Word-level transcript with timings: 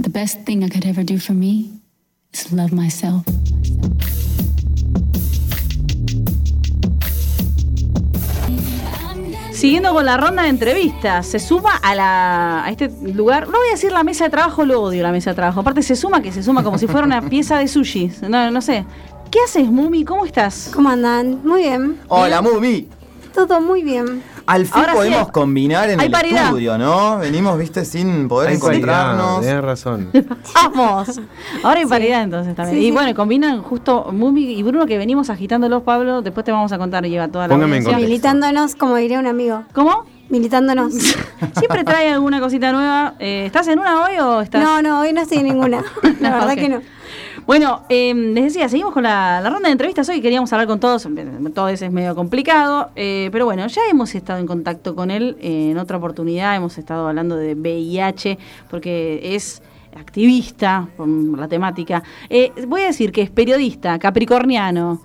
The 0.00 0.10
best 0.10 0.44
thing 0.44 0.62
I 0.62 0.68
could 0.68 0.86
ever 0.86 1.02
do 1.02 1.18
for 1.18 1.34
me 1.34 1.72
is 2.32 2.52
love 2.52 2.72
myself. 2.72 3.24
Siguiendo 9.50 9.92
con 9.92 10.04
la 10.04 10.16
ronda 10.16 10.44
de 10.44 10.50
entrevistas, 10.50 11.26
se 11.26 11.40
suma 11.40 11.74
a, 11.82 11.96
la, 11.96 12.64
a 12.64 12.70
este 12.70 12.88
lugar, 13.12 13.48
no 13.48 13.58
voy 13.58 13.68
a 13.68 13.72
decir 13.72 13.90
la 13.90 14.04
mesa 14.04 14.22
de 14.22 14.30
trabajo, 14.30 14.64
lo 14.64 14.82
odio 14.82 15.02
la 15.02 15.10
mesa 15.10 15.30
de 15.30 15.34
trabajo, 15.34 15.58
aparte 15.58 15.82
se 15.82 15.96
suma 15.96 16.22
que 16.22 16.30
se 16.30 16.44
suma 16.44 16.62
como 16.62 16.78
si 16.78 16.86
fuera 16.86 17.04
una 17.04 17.20
pieza 17.28 17.58
de 17.58 17.66
sushi, 17.66 18.12
no, 18.28 18.52
no 18.52 18.60
sé. 18.60 18.84
¿Qué 19.32 19.40
haces, 19.44 19.68
Mumi? 19.68 20.04
¿Cómo 20.04 20.24
estás? 20.24 20.70
¿Cómo 20.72 20.90
andan? 20.90 21.44
Muy 21.44 21.62
bien. 21.62 21.98
Hola, 22.06 22.40
Mumi. 22.40 22.86
Todo 23.34 23.60
muy 23.60 23.82
bien. 23.82 24.22
Al 24.48 24.64
fin 24.64 24.72
Ahora 24.76 24.92
sí 24.92 24.96
podemos 24.96 25.26
hay- 25.26 25.32
combinar 25.32 25.90
en 25.90 26.00
hay 26.00 26.06
el 26.06 26.12
paridad. 26.12 26.44
estudio, 26.46 26.78
¿no? 26.78 27.18
Venimos, 27.18 27.58
viste, 27.58 27.84
sin 27.84 28.28
poder 28.28 28.48
Hay 28.50 28.56
paridad, 28.58 28.76
encontrarnos. 29.12 29.40
Tienes 29.42 29.62
razón. 29.62 30.10
¡Vamos! 30.54 31.20
Ahora 31.62 31.80
hay 31.80 31.86
paridad 31.86 32.22
entonces 32.22 32.54
también. 32.56 32.78
Sí, 32.78 32.84
y 32.84 32.88
sí. 32.88 32.92
bueno, 32.92 33.14
combinan 33.14 33.62
justo 33.62 34.08
Mumi 34.10 34.44
y 34.58 34.62
Bruno 34.62 34.86
que 34.86 34.96
venimos 34.96 35.28
agitándolos, 35.28 35.82
Pablo. 35.82 36.22
Después 36.22 36.44
te 36.46 36.52
vamos 36.52 36.72
a 36.72 36.78
contar, 36.78 37.04
lleva 37.04 37.28
toda 37.28 37.46
la 37.46 37.54
Póngame 37.54 37.76
en 37.76 37.82
audiencia. 37.84 38.06
Militándonos, 38.08 38.74
como 38.74 38.96
diría 38.96 39.18
un 39.18 39.26
amigo. 39.26 39.64
¿Cómo? 39.74 40.04
Militándonos. 40.30 40.94
Siempre 41.58 41.84
trae 41.84 42.10
alguna 42.10 42.40
cosita 42.40 42.72
nueva. 42.72 43.14
Eh, 43.18 43.44
¿Estás 43.46 43.68
en 43.68 43.78
una 43.78 44.02
hoy 44.02 44.18
o 44.18 44.40
estás.? 44.40 44.62
No, 44.62 44.80
no, 44.82 45.00
hoy 45.00 45.12
no 45.12 45.20
estoy 45.20 45.38
en 45.38 45.44
ninguna. 45.44 45.82
La 46.20 46.30
verdad 46.30 46.52
Ok. 46.52 46.54
que 46.54 46.68
no. 46.70 46.80
Bueno, 47.48 47.84
eh, 47.88 48.12
les 48.12 48.44
decía, 48.44 48.68
seguimos 48.68 48.92
con 48.92 49.04
la, 49.04 49.40
ronda 49.40 49.70
de 49.70 49.72
entrevistas 49.72 50.06
hoy. 50.10 50.20
Queríamos 50.20 50.52
hablar 50.52 50.68
con 50.68 50.80
todos, 50.80 51.08
todo 51.54 51.68
eso 51.70 51.86
es 51.86 51.90
medio 51.90 52.14
complicado, 52.14 52.90
eh, 52.94 53.30
pero 53.32 53.46
bueno, 53.46 53.66
ya 53.68 53.80
hemos 53.90 54.14
estado 54.14 54.38
en 54.38 54.46
contacto 54.46 54.94
con 54.94 55.10
él 55.10 55.38
eh, 55.40 55.70
en 55.70 55.78
otra 55.78 55.96
oportunidad. 55.96 56.54
Hemos 56.54 56.76
estado 56.76 57.08
hablando 57.08 57.36
de 57.36 57.54
VIH, 57.54 58.38
porque 58.68 59.34
es 59.34 59.62
activista 59.98 60.88
con 60.98 61.40
la 61.40 61.48
temática. 61.48 62.02
Eh, 62.28 62.52
voy 62.66 62.82
a 62.82 62.88
decir 62.88 63.12
que 63.12 63.22
es 63.22 63.30
periodista, 63.30 63.98
capricorniano, 63.98 65.00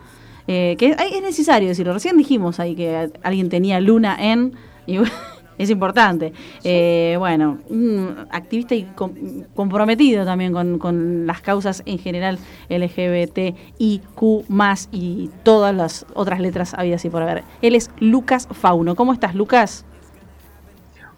eh, 0.46 0.76
que 0.78 0.88
es, 0.88 0.98
es 1.00 1.22
necesario 1.22 1.70
decirlo. 1.70 1.94
Recién 1.94 2.18
dijimos 2.18 2.60
ahí 2.60 2.76
que 2.76 3.10
alguien 3.24 3.48
tenía 3.48 3.80
luna 3.80 4.18
en. 4.20 4.52
Y 4.86 4.98
es 5.58 5.70
importante. 5.70 6.34
Eh, 6.64 7.16
bueno, 7.20 7.60
un 7.70 8.26
activista 8.32 8.76
y 8.76 8.84
com- 8.96 9.14
comprometido 9.56 10.26
también 10.26 10.54
con, 10.54 10.80
con 10.80 11.28
las 11.28 11.42
causas 11.42 11.84
en 11.86 12.00
general 12.00 12.40
LGBTIQ 12.70 14.46
y 14.92 15.30
todas 15.44 15.76
las 15.76 16.06
otras 16.14 16.40
letras 16.40 16.74
habidas 16.74 17.04
y 17.06 17.10
por 17.10 17.22
haber. 17.22 17.44
Él 17.62 17.76
es 17.76 17.90
Lucas 18.00 18.48
Fauno. 18.52 18.96
¿Cómo 18.96 19.14
estás, 19.14 19.36
Lucas? 19.36 19.86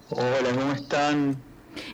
Hola, 0.09 0.59
¿cómo 0.59 0.71
están? 0.73 1.35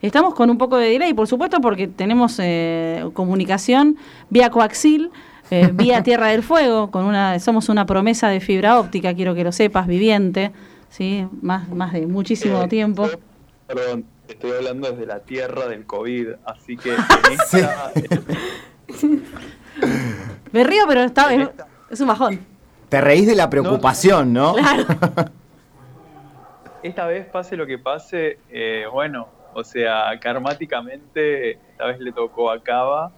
Estamos 0.02 0.36
con 0.36 0.50
un 0.50 0.58
poco 0.58 0.78
de 0.78 0.90
delay, 0.90 1.14
por 1.14 1.28
supuesto, 1.28 1.60
porque 1.60 1.88
tenemos 1.88 2.38
eh, 2.40 3.04
comunicación 3.14 3.98
vía 4.30 4.50
coaxil, 4.52 5.10
eh, 5.50 5.70
vía 5.74 6.04
Tierra 6.04 6.28
del 6.28 6.44
Fuego, 6.44 6.92
con 6.92 7.06
una, 7.06 7.40
somos 7.40 7.70
una 7.70 7.86
promesa 7.86 8.28
de 8.30 8.40
fibra 8.42 8.80
óptica, 8.80 9.14
quiero 9.14 9.34
que 9.34 9.44
lo 9.44 9.52
sepas, 9.52 9.88
viviente, 9.88 10.52
¿sí? 10.92 11.28
más, 11.42 11.68
más 11.70 11.94
de 11.94 12.06
muchísimo 12.06 12.62
Eh, 12.62 12.68
tiempo. 12.68 13.10
Perdón, 13.66 14.06
estoy 14.28 14.52
hablando 14.52 14.92
desde 14.92 15.08
la 15.08 15.22
tierra 15.22 15.68
del 15.68 15.86
COVID, 15.86 16.28
así 16.46 16.78
que 16.78 16.94
en 16.94 17.00
esta, 17.32 17.92
Me 20.52 20.64
río, 20.64 20.84
pero 20.88 21.02
está, 21.02 21.34
es, 21.34 21.50
es 21.90 22.00
un 22.02 22.08
bajón. 22.08 22.46
Te 22.90 23.00
reís 23.00 23.26
de 23.26 23.36
la 23.36 23.50
preocupación, 23.50 24.34
¿no? 24.34 24.54
Claro. 24.54 24.84
esta 26.84 27.06
vez 27.06 27.26
pase 27.26 27.56
lo 27.56 27.66
que 27.66 27.78
pase, 27.78 28.40
eh, 28.50 28.86
bueno, 28.92 29.30
o 29.54 29.64
sea, 29.64 30.20
karmáticamente 30.20 31.52
esta 31.52 31.86
vez 31.86 32.00
le 32.00 32.12
tocó 32.12 32.52
a 32.52 32.62
Cava, 32.62 33.12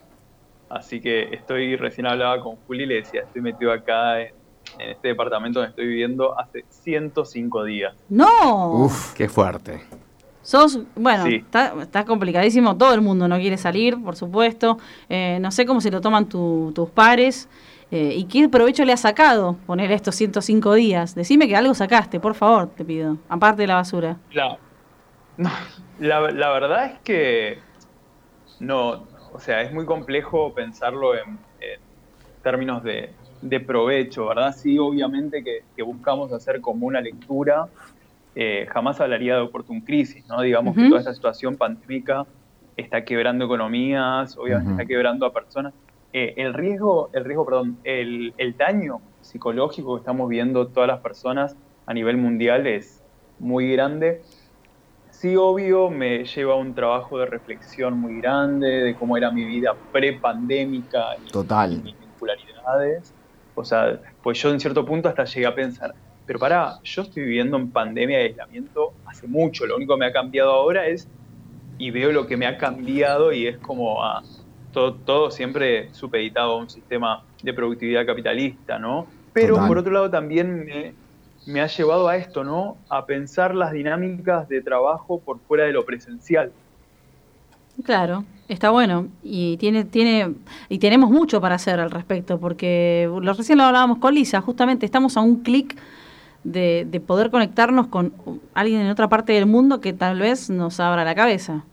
así 0.69 1.01
que 1.01 1.33
estoy, 1.33 1.75
recién 1.75 2.05
hablaba 2.05 2.39
con 2.39 2.57
Juli 2.67 2.83
y 2.83 2.87
le 2.87 2.95
decía, 2.95 3.21
estoy 3.21 3.41
metido 3.41 3.71
acá 3.71 4.21
en, 4.21 4.33
en 4.79 4.89
este 4.91 5.09
departamento 5.09 5.59
donde 5.59 5.69
estoy 5.71 5.87
viviendo 5.87 6.37
hace 6.39 6.65
105 6.69 7.63
días. 7.63 7.93
No, 8.09 8.71
Uf, 8.73 9.13
Qué 9.13 9.29
fuerte. 9.29 9.81
sos, 10.41 10.79
bueno, 10.95 11.25
Sí. 11.25 11.35
está, 11.35 11.73
está 11.81 12.05
complicadísimo, 12.05 12.75
todo 12.77 12.93
el 12.93 13.01
mundo 13.01 13.27
no 13.27 13.37
quiere 13.37 13.57
salir, 13.57 14.01
por 14.03 14.15
supuesto. 14.15 14.77
Eh, 15.09 15.37
no 15.41 15.51
sé 15.51 15.65
cómo 15.65 15.79
se 15.81 15.89
lo 15.91 16.01
toman 16.01 16.27
tu- 16.27 16.71
tus 16.75 16.89
pares. 16.89 17.47
eh, 17.91 18.11
¿Y 18.17 18.23
qué 18.25 18.49
provecho 18.49 18.83
le 18.85 18.91
has 18.93 19.01
sacado 19.01 19.55
poner 19.67 19.91
estos 19.91 20.15
105 20.15 20.73
días? 20.73 21.13
Decime 21.13 21.47
que 21.47 21.55
algo 21.55 21.75
sacaste, 21.75 22.19
por 22.19 22.33
favor, 22.33 22.67
te 22.69 22.83
pido. 22.83 23.17
Aparte 23.29 23.61
de 23.61 23.67
la 23.67 23.75
basura. 23.75 24.17
La, 24.31 24.57
no, 25.37 25.51
la, 25.99 26.19
la 26.31 26.49
verdad 26.49 26.85
es 26.87 26.99
que 27.01 27.59
no, 28.59 29.05
o 29.31 29.39
sea, 29.39 29.61
es 29.61 29.71
muy 29.71 29.85
complejo 29.85 30.53
pensarlo 30.55 31.13
en, 31.15 31.37
en 31.59 31.79
términos 32.41 32.81
de, 32.83 33.13
de 33.43 33.59
provecho, 33.59 34.27
¿verdad? 34.27 34.55
Sí, 34.55 34.79
obviamente 34.79 35.43
que, 35.43 35.63
que 35.75 35.83
buscamos 35.83 36.31
hacer 36.31 36.61
como 36.61 36.87
una 36.87 37.01
lectura, 37.01 37.67
eh, 38.35 38.67
jamás 38.71 38.99
hablaría 38.99 39.35
de 39.35 39.41
oportun 39.41 39.81
crisis, 39.81 40.25
¿no? 40.27 40.41
Digamos 40.41 40.75
que 40.75 40.87
toda 40.87 40.99
esta 40.99 41.13
situación 41.13 41.55
pandémica 41.55 42.25
está 42.77 43.03
quebrando 43.03 43.45
economías, 43.45 44.37
obviamente 44.37 44.71
está 44.71 44.85
quebrando 44.85 45.25
a 45.25 45.33
personas. 45.33 45.73
Eh, 46.13 46.33
el 46.37 46.53
riesgo, 46.53 47.09
el 47.13 47.25
riesgo, 47.25 47.45
perdón, 47.45 47.77
el, 47.83 48.33
el 48.37 48.55
daño 48.55 49.01
psicológico 49.21 49.95
que 49.95 49.99
estamos 49.99 50.29
viendo 50.29 50.67
todas 50.67 50.87
las 50.87 50.99
personas 50.99 51.55
a 51.85 51.93
nivel 51.93 52.17
mundial 52.17 52.65
es 52.65 53.03
muy 53.39 53.71
grande. 53.73 54.21
Sí, 55.11 55.35
obvio, 55.35 55.89
me 55.89 56.25
lleva 56.25 56.53
a 56.53 56.57
un 56.57 56.73
trabajo 56.73 57.19
de 57.19 57.25
reflexión 57.25 57.99
muy 57.99 58.19
grande 58.19 58.67
de 58.67 58.95
cómo 58.95 59.15
era 59.15 59.31
mi 59.31 59.45
vida 59.45 59.75
pre-pandémica 59.91 61.15
y 61.25 61.31
Total. 61.31 61.73
y 61.73 61.77
mis 61.77 61.99
vincularidades. 61.99 63.13
O 63.55 63.63
sea, 63.63 63.99
pues 64.21 64.41
yo 64.41 64.51
en 64.51 64.59
cierto 64.59 64.85
punto 64.85 65.09
hasta 65.09 65.25
llegué 65.25 65.45
a 65.45 65.55
pensar, 65.55 65.93
pero 66.25 66.39
pará, 66.39 66.79
yo 66.83 67.01
estoy 67.03 67.23
viviendo 67.23 67.57
en 67.57 67.69
pandemia 67.69 68.17
de 68.17 68.23
aislamiento 68.25 68.93
hace 69.05 69.27
mucho, 69.27 69.65
lo 69.65 69.75
único 69.75 69.95
que 69.95 69.99
me 69.99 70.05
ha 70.05 70.13
cambiado 70.13 70.51
ahora 70.51 70.87
es, 70.87 71.07
y 71.77 71.91
veo 71.91 72.11
lo 72.11 72.27
que 72.27 72.37
me 72.37 72.45
ha 72.45 72.57
cambiado 72.57 73.33
y 73.33 73.47
es 73.47 73.57
como 73.57 74.03
ah, 74.03 74.23
todo, 74.71 74.93
todo 74.93 75.31
siempre 75.31 75.93
supeditado 75.93 76.53
a 76.53 76.57
un 76.57 76.69
sistema 76.69 77.23
de 77.41 77.53
productividad 77.53 78.05
capitalista, 78.05 78.79
¿no? 78.79 79.07
Pero 79.33 79.55
Total. 79.55 79.67
por 79.67 79.77
otro 79.79 79.91
lado 79.91 80.09
también 80.09 80.65
me, 80.65 80.93
me 81.45 81.61
ha 81.61 81.67
llevado 81.67 82.07
a 82.07 82.15
esto, 82.15 82.43
¿no? 82.43 82.77
A 82.89 83.05
pensar 83.05 83.55
las 83.55 83.71
dinámicas 83.71 84.47
de 84.47 84.61
trabajo 84.61 85.19
por 85.19 85.39
fuera 85.39 85.65
de 85.65 85.73
lo 85.73 85.85
presencial. 85.85 86.51
Claro, 87.83 88.23
está 88.47 88.69
bueno 88.69 89.07
y 89.23 89.57
tiene 89.57 89.83
tiene 89.85 90.35
y 90.69 90.77
tenemos 90.79 91.09
mucho 91.09 91.41
para 91.41 91.55
hacer 91.55 91.79
al 91.79 91.89
respecto 91.91 92.39
porque 92.39 93.09
lo 93.21 93.33
recién 93.33 93.57
lo 93.57 93.63
hablábamos 93.63 93.97
con 93.97 94.13
Lisa, 94.13 94.41
justamente 94.41 94.85
estamos 94.85 95.17
a 95.17 95.21
un 95.21 95.41
clic 95.43 95.75
de, 96.43 96.85
de 96.89 96.99
poder 96.99 97.31
conectarnos 97.31 97.87
con 97.87 98.13
alguien 98.53 98.81
en 98.81 98.89
otra 98.89 99.07
parte 99.09 99.33
del 99.33 99.45
mundo 99.47 99.79
que 99.81 99.93
tal 99.93 100.19
vez 100.19 100.49
nos 100.49 100.79
abra 100.79 101.03
la 101.03 101.15
cabeza. 101.15 101.63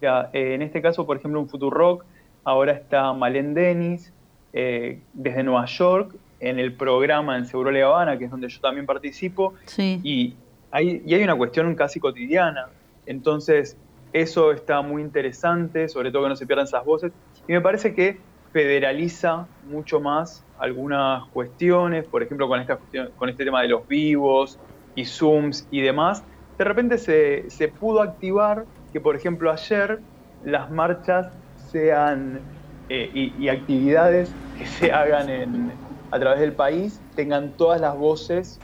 Ya, 0.00 0.30
eh, 0.32 0.54
en 0.54 0.62
este 0.62 0.80
caso, 0.80 1.04
por 1.06 1.16
ejemplo, 1.16 1.40
un 1.40 1.48
Futurock, 1.48 2.04
ahora 2.44 2.72
está 2.72 3.12
Malen 3.12 3.54
Dennis 3.54 4.12
eh, 4.52 5.00
desde 5.14 5.42
Nueva 5.42 5.64
York 5.66 6.14
en 6.38 6.58
el 6.58 6.74
programa 6.74 7.36
en 7.36 7.46
Seguro 7.46 7.70
Le 7.70 7.82
Habana, 7.82 8.16
que 8.18 8.26
es 8.26 8.30
donde 8.30 8.48
yo 8.48 8.60
también 8.60 8.86
participo, 8.86 9.54
Sí. 9.64 10.00
y 10.04 10.34
hay, 10.70 11.02
y 11.04 11.14
hay 11.14 11.22
una 11.24 11.34
cuestión 11.34 11.74
casi 11.74 11.98
cotidiana. 11.98 12.66
Entonces, 13.06 13.76
eso 14.20 14.52
está 14.52 14.82
muy 14.82 15.02
interesante, 15.02 15.88
sobre 15.88 16.10
todo 16.10 16.24
que 16.24 16.28
no 16.30 16.36
se 16.36 16.46
pierdan 16.46 16.66
esas 16.66 16.84
voces, 16.84 17.12
y 17.46 17.52
me 17.52 17.60
parece 17.60 17.94
que 17.94 18.20
federaliza 18.52 19.48
mucho 19.60 20.00
más 20.00 20.46
algunas 20.58 21.28
cuestiones, 21.30 22.08
por 22.08 22.22
ejemplo, 22.22 22.48
con, 22.48 22.60
esta 22.60 22.76
cuestión, 22.76 23.12
con 23.14 23.28
este 23.28 23.44
tema 23.44 23.60
de 23.62 23.68
los 23.68 23.86
vivos 23.86 24.58
y 24.94 25.04
Zooms 25.04 25.66
y 25.70 25.82
demás. 25.82 26.24
De 26.56 26.64
repente 26.64 26.96
se, 26.96 27.50
se 27.50 27.68
pudo 27.68 28.00
activar 28.00 28.66
que, 28.92 29.00
por 29.00 29.14
ejemplo, 29.14 29.52
ayer 29.52 30.00
las 30.40 30.70
marchas 30.70 31.36
sean 31.54 32.48
eh, 32.88 33.10
y, 33.12 33.44
y 33.44 33.48
actividades 33.50 34.34
que 34.54 34.64
se 34.64 34.90
hagan 34.92 35.28
en, 35.28 35.78
a 36.10 36.18
través 36.18 36.40
del 36.40 36.54
país 36.54 37.02
tengan 37.14 37.56
todas 37.56 37.80
las 37.80 37.96
voces 37.96 38.58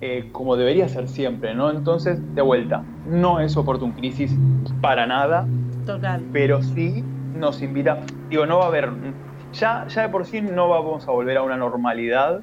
eh, 0.00 0.28
como 0.32 0.56
debería 0.56 0.88
ser 0.88 1.08
siempre, 1.08 1.54
¿no? 1.54 1.70
Entonces, 1.70 2.18
de 2.34 2.42
vuelta, 2.42 2.82
no 3.08 3.40
es 3.40 3.56
Oportun 3.56 3.92
Crisis 3.92 4.30
para 4.80 5.06
nada, 5.06 5.46
Total. 5.86 6.22
pero 6.32 6.62
sí 6.62 7.02
nos 7.34 7.62
invita, 7.62 8.00
digo, 8.30 8.46
no 8.46 8.58
va 8.58 8.64
a 8.64 8.68
haber, 8.68 8.90
ya, 9.52 9.86
ya 9.88 10.02
de 10.02 10.08
por 10.08 10.26
sí 10.26 10.40
no 10.40 10.68
vamos 10.68 11.06
a 11.08 11.10
volver 11.12 11.36
a 11.38 11.42
una 11.42 11.56
normalidad 11.56 12.40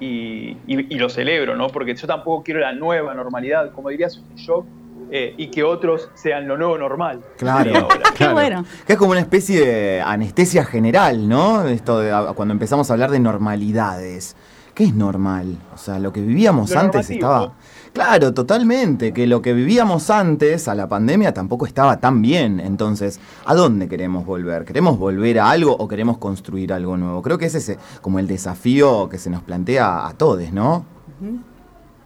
y, 0.00 0.50
y- 0.66 0.94
y 0.94 0.98
lo 0.98 1.08
celebro, 1.08 1.56
¿no? 1.56 1.68
Porque 1.68 1.94
yo 1.94 2.06
tampoco 2.06 2.42
quiero 2.44 2.60
la 2.60 2.72
nueva 2.72 3.14
normalidad, 3.14 3.72
como 3.72 3.88
diría 3.88 4.08
Shock, 4.36 4.66
eh, 5.10 5.34
y 5.38 5.50
que 5.50 5.62
otros 5.62 6.10
sean 6.14 6.48
lo 6.48 6.58
nuevo 6.58 6.76
normal. 6.76 7.20
Claro. 7.38 7.88
Qué 7.88 8.12
Claro. 8.16 8.32
bueno. 8.34 8.64
Que 8.86 8.94
es 8.94 8.98
como 8.98 9.12
una 9.12 9.20
especie 9.20 9.64
de 9.64 10.00
anestesia 10.02 10.64
general, 10.64 11.28
¿no? 11.28 11.64
Esto 11.64 12.00
de, 12.00 12.12
cuando 12.34 12.52
empezamos 12.52 12.90
a 12.90 12.94
hablar 12.94 13.10
de 13.10 13.20
normalidades. 13.20 14.36
¿Qué 14.76 14.84
es 14.84 14.94
normal? 14.94 15.56
O 15.74 15.78
sea, 15.78 15.98
lo 15.98 16.12
que 16.12 16.20
vivíamos 16.20 16.70
Lo 16.70 16.78
antes 16.78 17.08
normativo. 17.10 17.26
estaba... 17.32 17.52
Claro, 17.92 18.34
totalmente, 18.34 19.12
que 19.14 19.26
lo 19.26 19.40
que 19.40 19.54
vivíamos 19.54 20.10
antes 20.10 20.68
a 20.68 20.74
la 20.74 20.86
pandemia 20.86 21.32
tampoco 21.32 21.64
estaba 21.64 21.98
tan 21.98 22.20
bien. 22.20 22.60
Entonces, 22.60 23.18
¿a 23.46 23.54
dónde 23.54 23.88
queremos 23.88 24.26
volver? 24.26 24.66
¿Queremos 24.66 24.98
volver 24.98 25.40
a 25.40 25.48
algo 25.50 25.74
o 25.74 25.88
queremos 25.88 26.18
construir 26.18 26.74
algo 26.74 26.98
nuevo? 26.98 27.22
Creo 27.22 27.38
que 27.38 27.46
ese 27.46 27.56
es 27.56 27.78
como 28.02 28.18
el 28.18 28.26
desafío 28.28 29.08
que 29.08 29.16
se 29.16 29.30
nos 29.30 29.42
plantea 29.42 30.06
a 30.06 30.12
todos, 30.12 30.52
¿no? 30.52 30.84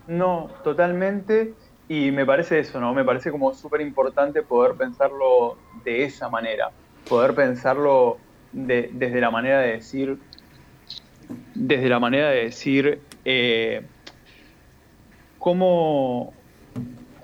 No, 0.07 0.49
totalmente. 0.65 1.55
Y 1.89 2.13
me 2.13 2.25
parece 2.25 2.61
eso, 2.61 2.81
¿no? 2.81 2.95
Me 2.95 3.05
parece 3.05 3.33
como 3.33 3.53
súper 3.53 3.81
importante 3.81 4.43
poder 4.43 4.75
pensarlo 4.75 5.57
de 5.85 6.05
esa 6.05 6.29
manera. 6.29 6.71
Poder 7.09 7.35
pensarlo 7.35 8.19
de- 8.53 8.91
desde 8.95 9.21
la 9.21 9.31
manera 9.33 9.59
de 9.61 9.73
decir. 9.73 10.21
Desde 11.55 11.89
la 11.89 11.99
manera 12.01 12.31
de 12.31 12.45
decir. 12.45 13.01
eh, 13.25 13.83
cómo, 15.39 16.33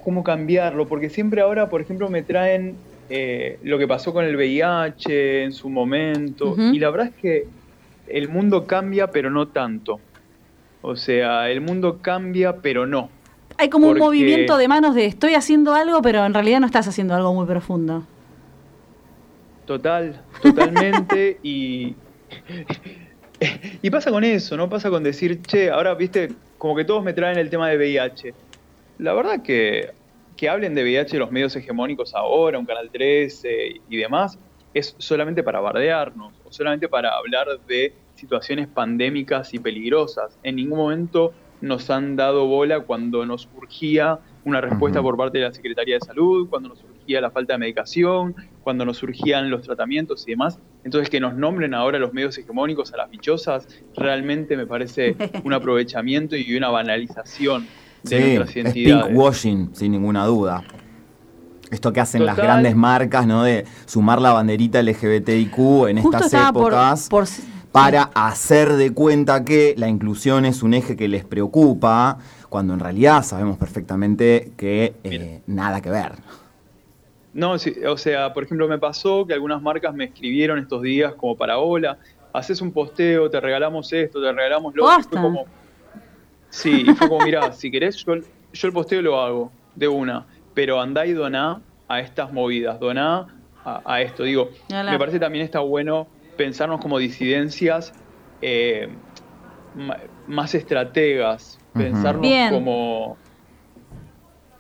cómo 0.05 0.25
cambiarlo. 0.25 0.87
Porque 0.89 1.11
siempre 1.11 1.41
ahora, 1.41 1.69
por 1.69 1.81
ejemplo, 1.81 2.09
me 2.09 2.23
traen 2.23 2.77
eh, 3.09 3.59
lo 3.63 3.79
que 3.79 3.87
pasó 3.87 4.13
con 4.13 4.25
el 4.25 4.37
VIH 4.37 5.45
en 5.45 5.53
su 5.53 5.69
momento. 5.69 6.57
Y 6.73 6.79
la 6.79 6.91
verdad 6.91 7.09
es 7.09 7.15
que 7.21 7.47
el 8.09 8.29
mundo 8.29 8.67
cambia, 8.67 9.11
pero 9.11 9.31
no 9.31 9.49
tanto. 9.49 10.01
O 10.83 10.97
sea, 10.97 11.51
el 11.51 11.61
mundo 11.61 11.99
cambia, 12.01 12.57
pero 12.57 12.87
no. 12.87 13.11
Hay 13.59 13.69
como 13.71 13.87
Porque- 13.89 14.01
un 14.01 14.07
movimiento 14.07 14.57
de 14.59 14.69
manos 14.69 14.95
de 14.95 15.07
estoy 15.07 15.35
haciendo 15.35 15.75
algo, 15.75 16.03
pero 16.03 16.25
en 16.27 16.35
realidad 16.35 16.61
no 16.61 16.67
estás 16.67 16.87
haciendo 16.89 17.15
algo 17.15 17.33
muy 17.35 17.47
profundo. 17.47 18.07
Total, 19.67 20.23
totalmente. 20.43 21.39
y, 21.43 21.95
y 23.83 23.91
pasa 23.91 24.11
con 24.11 24.25
eso, 24.25 24.57
¿no? 24.57 24.69
Pasa 24.69 24.91
con 24.91 25.03
decir, 25.03 25.43
che, 25.43 25.71
ahora, 25.71 25.95
viste, 25.95 26.31
como 26.59 26.75
que 26.77 26.85
todos 26.85 27.05
me 27.05 27.13
traen 27.13 27.39
el 27.39 27.51
tema 27.51 27.69
de 27.69 27.77
VIH. 27.77 28.35
La 28.99 29.13
verdad 29.13 29.43
que 29.43 29.91
que 30.37 30.49
hablen 30.49 30.75
de 30.75 30.83
VIH 30.83 31.19
los 31.19 31.33
medios 31.33 31.57
hegemónicos 31.57 32.15
ahora, 32.15 32.59
un 32.59 32.67
Canal 32.67 32.91
13 32.91 33.81
y 33.89 33.97
demás, 33.97 34.39
es 34.75 34.95
solamente 34.99 35.43
para 35.43 35.61
bardearnos, 35.61 36.35
o 36.45 36.53
solamente 36.53 36.89
para 36.89 37.17
hablar 37.17 37.47
de 37.67 37.95
situaciones 38.15 38.69
pandémicas 38.69 39.55
y 39.55 39.59
peligrosas. 39.59 40.39
En 40.43 40.57
ningún 40.57 40.79
momento 40.79 41.33
nos 41.61 41.89
han 41.91 42.17
dado 42.17 42.47
bola 42.47 42.81
cuando 42.81 43.25
nos 43.25 43.49
urgía 43.57 44.19
una 44.45 44.61
respuesta 44.61 45.03
por 45.03 45.17
parte 45.17 45.39
de 45.39 45.45
la 45.45 45.53
Secretaría 45.53 45.95
de 45.95 46.01
Salud, 46.01 46.49
cuando 46.49 46.69
nos 46.69 46.85
surgía 47.07 47.21
la 47.21 47.31
falta 47.31 47.53
de 47.53 47.59
medicación, 47.61 48.35
cuando 48.65 48.85
nos 48.85 48.97
surgían 48.97 49.49
los 49.49 49.63
tratamientos 49.63 50.25
y 50.27 50.33
demás. 50.33 50.59
Entonces, 50.83 51.09
que 51.09 51.21
nos 51.21 51.35
nombren 51.37 51.73
ahora 51.73 52.01
los 52.01 52.13
medios 52.13 52.37
hegemónicos 52.37 52.93
a 52.93 52.97
las 52.97 53.11
bichosas, 53.11 53.69
realmente 53.97 54.57
me 54.57 54.67
parece 54.67 55.15
un 55.45 55.53
aprovechamiento 55.53 56.35
y 56.35 56.57
una 56.57 56.69
banalización 56.69 57.69
de 58.03 58.09
Sí, 58.09 58.17
nuestras 58.37 58.49
es 58.51 58.57
identidades. 58.57 59.07
pinkwashing, 59.07 59.71
sin 59.73 59.93
ninguna 59.93 60.27
duda. 60.27 60.65
Esto 61.71 61.93
que 61.93 62.01
hacen 62.01 62.27
las 62.27 62.37
grandes 62.37 62.75
marcas, 62.75 63.25
¿no? 63.27 63.45
De 63.45 63.65
sumar 63.87 64.21
la 64.21 64.33
banderita 64.33 64.81
LGBTIQ 64.83 65.89
en 65.89 65.99
Justo 66.03 66.17
estas 66.25 66.53
por- 66.53 66.73
épocas 66.73 67.09
por- 67.09 67.27
para 67.73 68.03
hacer 68.15 68.73
de 68.73 68.93
cuenta 68.93 69.45
que 69.45 69.75
la 69.77 69.89
inclusión 69.89 70.45
es 70.45 70.63
un 70.65 70.75
eje 70.75 70.97
que 70.97 71.07
les 71.09 71.25
preocupa, 71.25 72.19
cuando 72.49 72.73
en 72.75 72.81
realidad 72.81 73.23
sabemos 73.23 73.59
perfectamente 73.59 74.53
que 74.57 74.95
eh, 75.05 75.43
nada 75.47 75.81
que 75.81 75.91
ver. 75.91 76.13
No, 77.37 77.59
sí, 77.59 77.75
o 77.87 77.99
sea, 77.99 78.33
por 78.33 78.45
ejemplo, 78.45 78.67
me 78.67 78.79
pasó 78.79 79.27
que 79.27 79.35
algunas 79.35 79.61
marcas 79.61 79.95
me 79.95 80.05
escribieron 80.05 80.59
estos 80.59 80.81
días 80.81 81.15
como 81.17 81.37
para 81.37 81.59
hola, 81.59 81.99
haces 82.33 82.63
un 82.63 82.73
posteo, 82.73 83.29
te 83.29 83.39
regalamos 83.41 83.93
esto, 83.93 84.23
te 84.23 84.33
regalamos 84.33 84.75
lo 84.75 84.85
otro. 84.85 84.95
Y 84.95 85.03
Posta. 85.03 85.21
Fue 85.21 85.21
como, 85.21 85.47
sí, 86.49 86.85
y 86.87 86.95
fue 86.95 87.09
como, 87.11 87.23
mirá, 87.23 87.53
si 87.53 87.71
querés, 87.71 88.03
yo, 88.07 88.15
yo 88.17 88.69
el 88.69 88.73
posteo 88.73 89.03
lo 89.03 89.21
hago 89.21 89.53
de 89.75 89.87
una, 89.87 90.27
pero 90.55 90.81
andá 90.81 91.05
y 91.05 91.13
doná 91.13 91.61
a 91.89 92.01
estas 92.01 92.33
movidas, 92.33 92.81
doná 92.81 93.27
a, 93.67 93.83
a 93.85 94.01
esto. 94.01 94.23
Digo, 94.23 94.49
me 94.71 94.99
parece 94.99 95.21
también 95.21 95.45
está 95.45 95.61
bueno 95.61 96.09
pensarnos 96.39 96.81
como 96.81 96.97
disidencias 96.99 97.93
eh, 98.41 98.89
más 100.27 100.55
estrategas, 100.55 101.59
pensarnos 101.75 102.23
Bien. 102.23 102.51
como... 102.51 103.19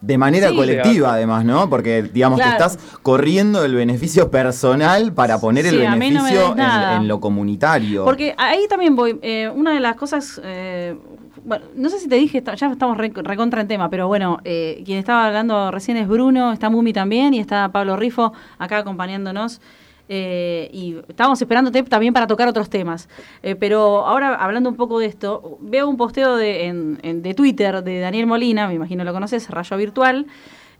De 0.00 0.18
manera 0.18 0.50
Sí. 0.50 0.56
colectiva, 0.56 1.14
además, 1.14 1.44
¿no? 1.44 1.68
Porque, 1.70 2.02
digamos, 2.02 2.38
Claro. 2.38 2.56
que 2.58 2.62
estás 2.64 2.98
corriendo 3.02 3.64
el 3.64 3.74
beneficio 3.74 4.30
personal 4.30 5.12
para 5.12 5.40
poner 5.40 5.66
el 5.66 5.78
Sí, 5.78 5.84
no 5.84 5.90
beneficio 5.98 6.52
en, 6.52 6.60
en 7.02 7.08
lo 7.08 7.18
comunitario. 7.20 8.04
Porque 8.04 8.34
ahí 8.36 8.66
también 8.68 8.94
voy. 8.94 9.18
eh, 9.22 9.50
una 9.54 9.72
de 9.72 9.80
las 9.80 9.96
cosas. 9.96 10.40
eh, 10.44 10.96
bueno, 11.44 11.64
no 11.76 11.88
sé 11.88 11.98
si 12.00 12.08
te 12.08 12.16
dije, 12.16 12.42
ya 12.56 12.66
estamos 12.72 12.96
re- 12.98 13.12
recontra 13.14 13.60
en 13.60 13.68
tema, 13.68 13.88
pero 13.88 14.08
bueno, 14.08 14.38
eh, 14.44 14.82
quien 14.84 14.98
estaba 14.98 15.26
hablando 15.26 15.70
recién 15.70 15.96
es 15.96 16.08
Bruno, 16.08 16.52
está 16.52 16.70
Mumi 16.70 16.92
también 16.92 17.34
y 17.34 17.38
está 17.40 17.68
Pablo 17.70 17.96
Rifo 17.96 18.32
acá 18.58 18.78
acompañándonos. 18.78 19.60
Eh, 20.08 20.70
y 20.72 20.96
estábamos 21.08 21.40
esperándote 21.42 21.82
también 21.84 22.12
para 22.14 22.26
tocar 22.26 22.46
otros 22.48 22.70
temas. 22.70 23.08
Eh, 23.42 23.54
pero 23.56 24.06
ahora, 24.06 24.34
hablando 24.36 24.70
un 24.70 24.76
poco 24.76 24.98
de 24.98 25.06
esto, 25.06 25.58
veo 25.60 25.88
un 25.88 25.96
posteo 25.96 26.36
de, 26.36 26.66
en- 26.66 27.22
de 27.22 27.34
Twitter 27.34 27.82
de 27.82 28.00
Daniel 28.00 28.26
Molina, 28.26 28.68
me 28.68 28.74
imagino 28.74 29.04
lo 29.04 29.12
conoces, 29.12 29.48
Rayo 29.50 29.76
Virtual, 29.76 30.26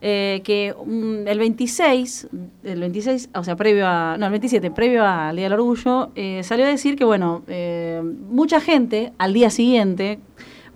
eh, 0.03 0.43
que 0.45 0.75
el 1.27 1.39
26, 1.39 2.29
el 2.65 2.81
26, 2.81 3.31
o 3.35 3.43
sea, 3.45 3.57
previo 3.57 3.87
a, 3.87 4.17
no, 4.19 4.27
el 4.27 4.31
27, 4.33 4.71
previo 4.71 5.05
al 5.05 5.35
Día 5.37 5.47
del 5.47 5.55
Orgullo, 5.55 6.11
salió 6.43 6.67
a 6.67 6.69
decir 6.69 6.97
que, 6.97 7.05
bueno, 7.05 7.43
mucha 8.31 8.61
gente 8.61 9.13
al 9.19 9.33
día 9.33 9.49
siguiente 9.51 10.19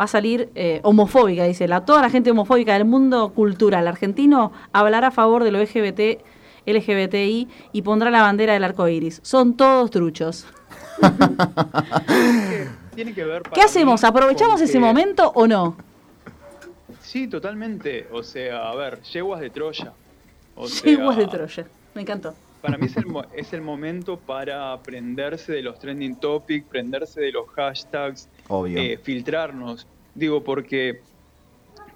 va 0.00 0.04
a 0.04 0.06
salir 0.06 0.48
homofóbica, 0.82 1.44
dice, 1.44 1.68
la, 1.68 1.84
toda 1.84 2.00
la 2.00 2.08
gente 2.08 2.30
homofóbica 2.30 2.72
del 2.72 2.86
mundo 2.86 3.34
cultural 3.34 3.86
argentino 3.86 4.52
hablará 4.72 5.08
a 5.08 5.10
favor 5.10 5.44
de 5.44 5.50
lo 5.52 5.58
LGBT, 5.62 6.22
LGBTI 6.66 7.48
y 7.72 7.82
pondrá 7.82 8.10
la 8.10 8.22
bandera 8.22 8.52
del 8.54 8.64
arco 8.64 8.86
iris. 8.88 9.20
Son 9.22 9.56
todos 9.56 9.90
truchos. 9.90 10.46
Tiene 12.94 13.14
que 13.14 13.24
ver 13.24 13.42
¿Qué 13.54 13.62
hacemos? 13.62 14.04
¿Aprovechamos 14.04 14.60
ese 14.60 14.74
que- 14.74 14.80
momento 14.80 15.30
o 15.34 15.46
no? 15.46 15.76
Sí, 17.02 17.26
totalmente. 17.28 18.06
O 18.12 18.22
sea, 18.22 18.70
a 18.70 18.74
ver, 18.76 19.00
yeguas 19.02 19.40
de 19.40 19.50
Troya. 19.50 19.92
O 20.54 20.66
Yeguas 20.68 21.16
sea, 21.16 21.24
de 21.24 21.30
Troya. 21.30 21.66
Me 21.94 22.02
encantó. 22.02 22.34
Para 22.60 22.76
mí 22.76 22.86
es 22.86 22.96
el, 22.96 23.06
mo- 23.06 23.24
es 23.34 23.52
el 23.52 23.62
momento 23.62 24.18
para 24.18 24.72
aprenderse 24.72 25.52
de 25.52 25.62
los 25.62 25.78
trending 25.78 26.16
topics, 26.16 26.66
prenderse 26.68 27.20
de 27.20 27.32
los 27.32 27.48
hashtags, 27.48 28.28
Obvio. 28.48 28.78
eh, 28.78 29.00
filtrarnos. 29.02 29.86
Digo, 30.14 30.44
porque 30.44 31.00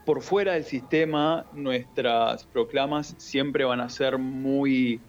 por 0.05 0.23
fuera 0.23 0.53
del 0.55 0.65
sistema 0.65 1.47
nuestras 1.53 2.47
proclamas 2.47 3.15
siempre 3.19 3.65
van 3.65 3.81
a 3.81 3.89
ser 3.89 4.19
muy, 4.19 5.03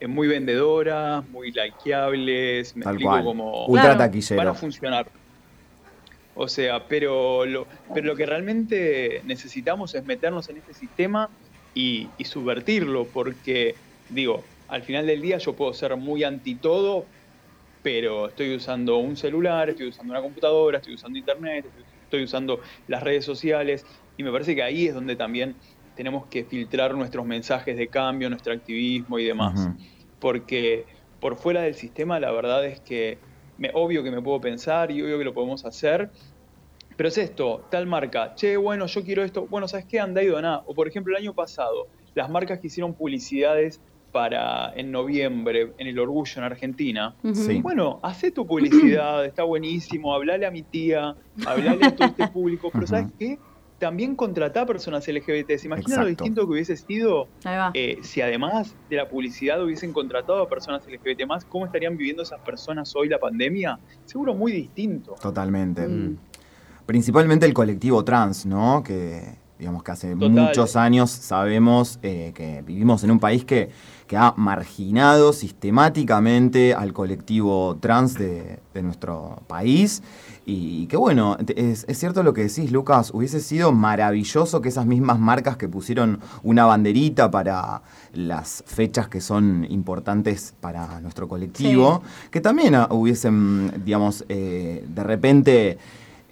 eh, 0.00 0.06
muy 0.08 0.28
vendedoras, 0.28 1.28
muy 1.28 1.52
likeables, 1.52 2.74
me 2.76 2.82
Tal 2.84 2.94
explico 2.94 3.10
cual. 3.10 3.24
como 3.24 3.66
Ultra 3.66 3.96
Claro. 3.96 4.12
van 4.36 4.48
a 4.48 4.54
funcionar. 4.54 5.10
O 6.34 6.48
sea, 6.48 6.88
pero 6.88 7.46
lo, 7.46 7.68
pero 7.94 8.08
lo 8.08 8.16
que 8.16 8.26
realmente 8.26 9.20
necesitamos 9.24 9.94
es 9.94 10.04
meternos 10.04 10.48
en 10.48 10.56
este 10.56 10.74
sistema 10.74 11.36
y, 11.72 12.12
y 12.16 12.24
subvertirlo, 12.24 13.12
porque, 13.12 13.76
digo, 14.08 14.48
al 14.66 14.82
final 14.82 15.06
del 15.06 15.22
día 15.22 15.38
yo 15.38 15.54
puedo 15.54 15.72
ser 15.72 15.96
muy 15.96 16.24
anti 16.24 16.58
todo, 16.58 17.08
pero 17.82 18.28
estoy 18.28 18.54
usando 18.56 18.98
un 18.98 19.16
celular, 19.16 19.70
estoy 19.70 19.88
usando 19.88 20.12
una 20.12 20.22
computadora, 20.22 20.78
estoy 20.78 20.94
usando 20.94 21.18
internet, 21.18 21.66
estoy- 21.66 21.84
estoy 22.14 22.24
usando 22.24 22.60
las 22.88 23.02
redes 23.02 23.24
sociales, 23.24 23.86
y 24.16 24.22
me 24.22 24.30
parece 24.30 24.54
que 24.54 24.62
ahí 24.62 24.86
es 24.86 24.94
donde 24.94 25.16
también 25.16 25.56
tenemos 25.96 26.26
que 26.26 26.44
filtrar 26.44 26.94
nuestros 26.94 27.24
mensajes 27.24 27.76
de 27.76 27.88
cambio, 27.88 28.28
nuestro 28.28 28.52
activismo 28.52 29.18
y 29.18 29.24
demás 29.24 29.68
porque 30.24 30.86
por 31.20 31.36
fuera 31.36 31.60
del 31.60 31.74
sistema 31.74 32.18
la 32.18 32.32
verdad 32.32 32.64
es 32.64 32.80
que 32.80 33.18
me, 33.58 33.70
obvio 33.74 34.02
que 34.02 34.10
me 34.10 34.22
puedo 34.22 34.40
pensar 34.40 34.90
y 34.90 35.02
obvio 35.02 35.18
que 35.18 35.24
lo 35.24 35.34
podemos 35.34 35.66
hacer, 35.66 36.10
pero 36.96 37.10
es 37.10 37.18
esto, 37.18 37.68
tal 37.70 37.86
marca, 37.86 38.34
che, 38.34 38.56
bueno, 38.56 38.86
yo 38.86 39.04
quiero 39.04 39.22
esto, 39.22 39.46
bueno, 39.48 39.68
¿sabes 39.68 39.84
qué? 39.84 40.00
Andá 40.00 40.22
y 40.22 40.28
doná. 40.28 40.62
O 40.64 40.74
por 40.74 40.88
ejemplo, 40.88 41.14
el 41.14 41.22
año 41.22 41.34
pasado, 41.34 41.88
las 42.14 42.30
marcas 42.30 42.58
que 42.58 42.68
hicieron 42.68 42.94
publicidades 42.94 43.82
para 44.14 44.72
en 44.76 44.92
noviembre, 44.92 45.72
en 45.76 45.88
el 45.88 45.98
Orgullo 45.98 46.34
en 46.36 46.44
Argentina. 46.44 47.16
Sí. 47.32 47.60
Bueno, 47.60 47.98
hacé 48.00 48.30
tu 48.30 48.46
publicidad, 48.46 49.24
está 49.26 49.42
buenísimo, 49.42 50.14
hablale 50.14 50.46
a 50.46 50.52
mi 50.52 50.62
tía, 50.62 51.16
hablale 51.44 51.84
a 51.84 51.96
todo 51.96 52.06
este 52.06 52.28
público, 52.28 52.70
pero 52.72 52.86
¿sabes 52.86 53.08
qué? 53.18 53.40
También 53.80 54.14
contratá 54.14 54.64
personas 54.66 55.08
LGBT. 55.08 55.56
¿Se 55.56 55.66
imaginan 55.66 56.02
lo 56.02 56.06
distinto 56.06 56.46
que 56.46 56.52
hubiese 56.52 56.76
sido 56.76 57.26
eh, 57.74 57.98
si 58.02 58.20
además 58.20 58.76
de 58.88 58.96
la 58.98 59.08
publicidad 59.08 59.60
hubiesen 59.60 59.92
contratado 59.92 60.40
a 60.40 60.48
personas 60.48 60.86
LGBT 60.86 61.26
más, 61.26 61.44
¿cómo 61.44 61.66
estarían 61.66 61.96
viviendo 61.96 62.22
esas 62.22 62.38
personas 62.42 62.94
hoy 62.94 63.08
la 63.08 63.18
pandemia? 63.18 63.80
Seguro 64.04 64.32
muy 64.32 64.52
distinto. 64.52 65.16
Totalmente. 65.20 65.88
Mm. 65.88 66.16
Principalmente 66.86 67.46
el 67.46 67.52
colectivo 67.52 68.04
trans, 68.04 68.46
¿no? 68.46 68.84
Que, 68.84 69.43
Digamos 69.58 69.82
que 69.84 69.92
hace 69.92 70.16
Total. 70.16 70.30
muchos 70.30 70.74
años 70.76 71.10
sabemos 71.10 71.98
eh, 72.02 72.32
que 72.34 72.62
vivimos 72.62 73.04
en 73.04 73.12
un 73.12 73.20
país 73.20 73.44
que, 73.44 73.70
que 74.06 74.16
ha 74.16 74.34
marginado 74.36 75.32
sistemáticamente 75.32 76.74
al 76.74 76.92
colectivo 76.92 77.76
trans 77.80 78.14
de, 78.14 78.58
de 78.74 78.82
nuestro 78.82 79.42
país. 79.46 80.02
Y 80.46 80.86
que 80.88 80.98
bueno, 80.98 81.38
es 81.56 81.86
cierto 81.94 82.22
lo 82.22 82.34
que 82.34 82.42
decís, 82.42 82.70
Lucas, 82.70 83.10
hubiese 83.14 83.40
sido 83.40 83.72
maravilloso 83.72 84.60
que 84.60 84.68
esas 84.68 84.84
mismas 84.84 85.18
marcas 85.18 85.56
que 85.56 85.68
pusieron 85.68 86.20
una 86.42 86.66
banderita 86.66 87.30
para 87.30 87.82
las 88.12 88.62
fechas 88.66 89.08
que 89.08 89.22
son 89.22 89.66
importantes 89.70 90.54
para 90.60 91.00
nuestro 91.00 91.28
colectivo, 91.28 92.02
que 92.30 92.42
también 92.42 92.74
ah, 92.74 92.88
hubiesen, 92.90 93.72
digamos, 93.86 94.24
eh, 94.28 94.84
de 94.86 95.02
repente 95.02 95.78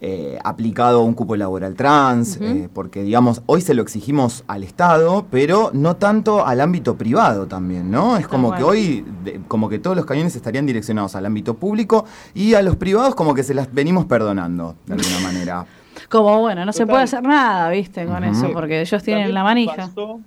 eh, 0.05 0.37
aplicado 0.43 1.03
un 1.03 1.15
cupo 1.15 1.37
laboral 1.37 1.75
trans, 1.77 2.37
eh, 2.41 2.69
porque 2.75 3.05
digamos, 3.05 3.41
hoy 3.47 3.61
se 3.61 3.73
lo 3.73 3.83
exigimos 3.83 4.43
al 4.49 4.65
Estado, 4.65 5.27
pero 5.31 5.71
no 5.73 5.95
tanto 5.95 6.45
al 6.45 6.61
ámbito 6.61 6.97
privado 6.97 7.47
también, 7.47 7.89
¿no? 7.89 8.17
Es 8.17 8.27
como 8.27 8.53
que 8.53 8.65
hoy, 8.65 9.05
de- 9.23 9.41
como 9.47 9.69
que 9.69 9.79
todos 9.79 9.97
los 9.97 10.05
cañones 10.05 10.35
estarían 10.35 10.67
direccionados 10.67 11.15
al 11.15 11.25
ámbito 11.25 11.55
público 11.55 12.05
y 12.35 12.55
a 12.55 12.63
los 12.63 12.75
privados 12.75 13.15
como 13.15 13.33
que 13.33 13.45
se 13.45 13.55
las 13.55 13.73
venimos 13.73 14.05
perdonando, 14.07 14.75
de 14.87 14.95
alguna 14.95 15.21
manera. 15.23 15.67
Como 16.11 16.41
bueno, 16.41 16.65
no 16.65 16.73
se 16.73 16.85
puede 16.85 17.05
hacer 17.05 17.23
nada, 17.23 17.71
viste, 17.71 18.05
con 18.05 18.25
eso, 18.25 18.51
porque 18.53 18.81
ellos 18.81 19.03
tienen 19.05 19.23
También 19.23 19.35
la 19.35 19.45
manija. 19.45 19.77
pasó- 19.77 20.21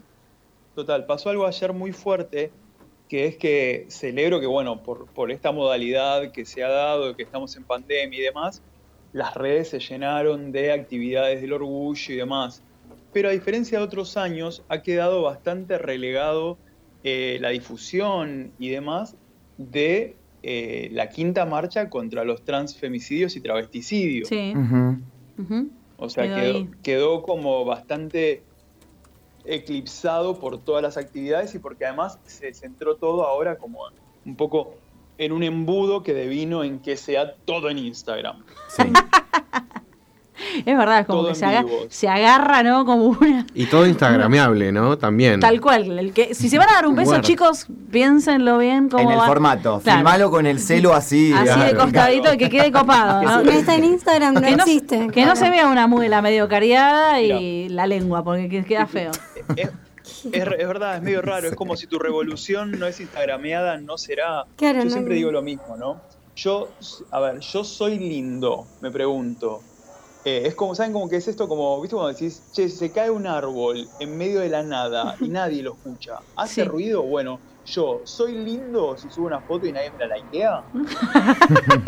total, 0.73 1.05
pasó 1.05 1.29
algo 1.31 1.45
ayer 1.45 1.73
muy 1.73 1.91
fuerte, 1.91 2.49
que 3.09 3.27
es 3.27 3.35
que 3.35 3.85
celebro 3.89 4.39
que, 4.39 4.47
bueno, 4.47 4.81
por, 4.81 5.05
por 5.07 5.31
esta 5.31 5.51
modalidad 5.51 6.31
que 6.31 6.45
se 6.45 6.63
ha 6.63 6.69
dado, 6.69 7.13
que 7.15 7.23
estamos 7.23 7.55
en 7.57 7.63
pandemia 7.65 8.19
y 8.19 8.23
demás, 8.23 8.61
las 9.15 9.33
redes 9.33 9.69
se 9.69 9.79
llenaron 9.79 10.51
de 10.51 10.73
actividades 10.73 11.39
del 11.39 11.53
orgullo 11.53 12.13
y 12.13 12.17
demás. 12.17 12.61
Pero 13.13 13.29
a 13.29 13.31
diferencia 13.31 13.77
de 13.77 13.85
otros 13.85 14.17
años, 14.17 14.65
ha 14.67 14.81
quedado 14.81 15.21
bastante 15.21 15.77
relegado 15.77 16.57
eh, 17.01 17.37
la 17.39 17.51
difusión 17.51 18.51
y 18.59 18.67
demás 18.71 19.15
de 19.57 20.17
eh, 20.43 20.89
la 20.91 21.07
quinta 21.07 21.45
marcha 21.45 21.89
contra 21.89 22.25
los 22.25 22.43
transfemicidios 22.43 23.37
y 23.37 23.39
travesticidios. 23.39 24.27
Sí. 24.27 24.53
O 25.95 26.09
sea, 26.09 26.67
quedó 26.83 27.23
como 27.23 27.63
bastante 27.63 28.43
eclipsado 29.45 30.41
por 30.41 30.61
todas 30.61 30.83
las 30.83 30.97
actividades 30.97 31.55
y 31.55 31.59
porque 31.59 31.85
además 31.85 32.19
se 32.25 32.53
centró 32.53 32.97
todo 32.97 33.25
ahora 33.25 33.57
como 33.57 33.79
un 34.25 34.35
poco 34.35 34.75
en 35.17 35.31
un 35.31 35.43
embudo 35.43 36.03
que 36.03 36.13
devino 36.13 36.63
en 36.63 36.79
que 36.79 36.97
sea 36.97 37.33
todo 37.45 37.69
en 37.69 37.77
Instagram. 37.79 38.43
Sí. 38.67 38.83
Es 40.65 40.77
verdad, 40.77 40.99
es 40.99 41.05
como 41.05 41.21
Todo 41.21 41.29
que 41.29 41.35
se, 41.89 42.07
agarra, 42.09 42.61
¿no? 42.61 42.85
Como 42.85 43.05
una. 43.05 43.45
Y 43.53 43.67
todo 43.67 43.85
instagrameable, 43.87 44.71
¿no? 44.73 44.97
También. 44.97 45.39
Tal 45.39 45.61
cual. 45.61 45.97
El 45.97 46.11
que, 46.11 46.35
si 46.35 46.49
se 46.49 46.57
van 46.57 46.69
a 46.69 46.73
dar 46.73 46.87
un 46.87 46.95
beso, 46.95 47.11
Bueno. 47.11 47.23
chicos, 47.23 47.67
piénsenlo 47.89 48.57
bien 48.57 48.89
cómo 48.89 49.03
En 49.03 49.11
el 49.11 49.17
va. 49.19 49.27
formato, 49.27 49.79
Claro. 49.81 49.99
filmalo 49.99 50.31
con 50.31 50.45
el 50.45 50.59
celo 50.59 50.93
así. 50.93 51.31
Así 51.33 51.47
de 51.47 51.53
Claro. 51.71 51.77
costadito 51.79 52.33
y 52.33 52.37
que 52.37 52.49
quede 52.49 52.69
copado, 52.71 53.21
¿no? 53.23 53.39
Si 53.39 53.45
no 53.45 53.51
está 53.51 53.75
en 53.75 53.85
Instagram, 53.85 54.33
no 54.33 54.41
que 54.41 54.51
no, 54.57 54.63
existe. 54.63 55.07
que 55.07 55.25
no 55.25 55.37
se 55.37 55.49
vea 55.49 55.67
una 55.67 55.87
muela 55.87 56.21
medio 56.21 56.49
cariada 56.49 57.21
y 57.21 57.69
la 57.69 57.87
lengua, 57.87 58.23
porque 58.23 58.49
que- 58.49 58.65
queda 58.65 58.87
feo. 58.87 59.11
Es, 60.31 60.45
verdad, 60.67 60.97
es 60.97 61.01
medio 61.03 61.21
raro. 61.23 61.47
Es 61.49 61.55
como 61.55 61.75
si 61.75 61.87
tu 61.87 61.99
revolución 61.99 62.71
no 62.79 62.87
es 62.87 62.99
instagrameada, 62.99 63.77
no 63.77 63.97
será. 63.97 64.45
Claro, 64.55 64.79
yo 64.79 64.85
no- 64.85 64.91
siempre 64.91 65.15
digo 65.15 65.31
lo 65.31 65.41
mismo, 65.41 65.75
¿no? 65.77 66.01
Yo, 66.35 66.67
a 67.11 67.19
ver, 67.21 67.39
yo 67.39 67.63
soy 67.63 67.97
lindo, 67.97 68.65
me 68.81 68.91
pregunto. 68.91 69.61
Eh, 70.25 70.43
es 70.45 70.55
como, 70.55 70.73
¿saben 70.75 70.91
cómo 70.91 71.07
que 71.07 71.17
es 71.17 71.27
esto? 71.27 71.47
Como, 71.47 71.79
¿viste 71.81 71.95
cuando 71.95 72.11
decís, 72.11 72.41
che, 72.51 72.67
se 72.67 72.91
cae 72.91 73.09
un 73.11 73.25
árbol 73.27 73.87
en 73.99 74.17
medio 74.17 74.39
de 74.41 74.49
la 74.49 74.63
nada 74.63 75.15
y 75.21 75.29
nadie 75.29 75.61
lo 75.63 75.73
escucha? 75.75 76.17
¿Hace 76.35 76.63
Sí. 76.63 76.67
ruido? 76.67 77.03
Bueno, 77.03 77.39
yo, 77.65 78.01
¿soy 78.03 78.33
lindo 78.33 78.97
si 78.97 79.09
subo 79.09 79.27
una 79.27 79.39
foto 79.39 79.65
y 79.67 79.71
nadie 79.71 79.91
me 79.91 80.07
la 80.07 80.15
likea? 80.17 80.63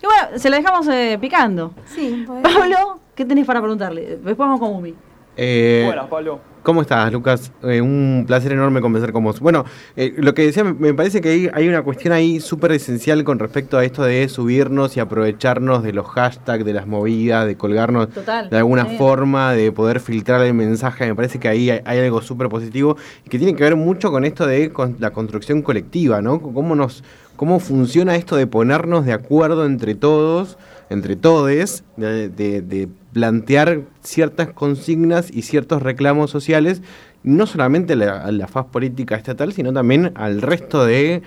Que 0.00 0.06
bueno, 0.06 0.38
se 0.38 0.50
lo 0.50 0.56
dejamos 0.56 0.86
eh, 0.88 1.16
picando. 1.20 1.72
Sí, 1.86 2.24
pues. 2.26 2.42
Pablo, 2.42 3.00
¿qué 3.14 3.24
tenés 3.24 3.46
para 3.46 3.60
preguntarle? 3.60 4.02
Después 4.16 4.36
vamos 4.36 4.60
con 4.60 4.70
Umi. 4.74 4.94
Eh, 5.36 5.82
Buenas, 5.86 6.08
Pablo. 6.08 6.40
¿Cómo 6.64 6.80
estás, 6.80 7.12
Lucas? 7.12 7.52
Eh, 7.62 7.82
un 7.82 8.24
placer 8.26 8.50
enorme 8.52 8.80
conversar 8.80 9.12
con 9.12 9.22
vos. 9.22 9.38
Bueno, 9.38 9.66
eh, 9.96 10.14
lo 10.16 10.32
que 10.32 10.46
decía, 10.46 10.64
me- 10.64 10.94
parece 10.94 11.20
que 11.20 11.28
hay, 11.28 11.50
hay 11.52 11.68
una 11.68 11.82
cuestión 11.82 12.14
ahí 12.14 12.40
súper 12.40 12.72
esencial 12.72 13.22
con 13.22 13.38
respecto 13.38 13.76
a 13.76 13.84
esto 13.84 14.02
de 14.02 14.26
subirnos 14.30 14.96
y 14.96 15.00
aprovecharnos 15.00 15.82
de 15.82 15.92
los 15.92 16.06
hashtags, 16.06 16.64
de 16.64 16.72
las 16.72 16.86
movidas, 16.86 17.46
de 17.46 17.56
colgarnos 17.58 18.08
Total. 18.08 18.48
de 18.48 18.56
alguna 18.56 18.88
Sí. 18.88 18.96
forma, 18.96 19.52
de 19.52 19.72
poder 19.72 20.00
filtrar 20.00 20.40
el 20.40 20.54
mensaje. 20.54 21.06
Me 21.06 21.14
parece 21.14 21.38
que 21.38 21.48
ahí 21.48 21.68
hay, 21.68 21.80
hay 21.84 21.98
algo 21.98 22.22
súper 22.22 22.48
positivo 22.48 22.96
y 23.26 23.28
que 23.28 23.36
tiene 23.36 23.54
que 23.54 23.62
ver 23.62 23.76
mucho 23.76 24.10
con 24.10 24.24
esto 24.24 24.46
de 24.46 24.70
con- 24.72 24.96
la 25.00 25.10
construcción 25.10 25.60
colectiva, 25.60 26.22
¿no? 26.22 26.40
Cómo, 26.40 26.74
nos, 26.74 27.04
cómo 27.36 27.60
funciona 27.60 28.16
esto 28.16 28.36
de 28.36 28.46
ponernos 28.46 29.04
de 29.04 29.12
acuerdo 29.12 29.66
entre 29.66 29.94
todos, 29.94 30.56
entre 30.88 31.14
todes, 31.14 31.84
de, 31.98 32.30
de- 32.30 32.62
de 32.62 32.88
plantear 33.14 33.82
ciertas 34.02 34.48
consignas 34.48 35.30
y 35.30 35.42
ciertos 35.42 35.80
reclamos 35.82 36.30
sociales, 36.30 36.82
no 37.22 37.46
solamente 37.46 37.94
a 37.94 37.96
la, 37.96 38.32
la 38.32 38.48
faz 38.48 38.66
política 38.66 39.14
estatal, 39.14 39.52
sino 39.52 39.72
también 39.72 40.12
al 40.16 40.42
resto 40.42 40.84
del 40.84 41.22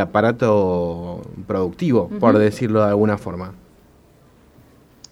aparato 0.00 1.22
productivo, 1.46 2.08
por 2.08 2.38
decirlo 2.38 2.80
de 2.80 2.88
alguna 2.88 3.18
forma. 3.18 3.54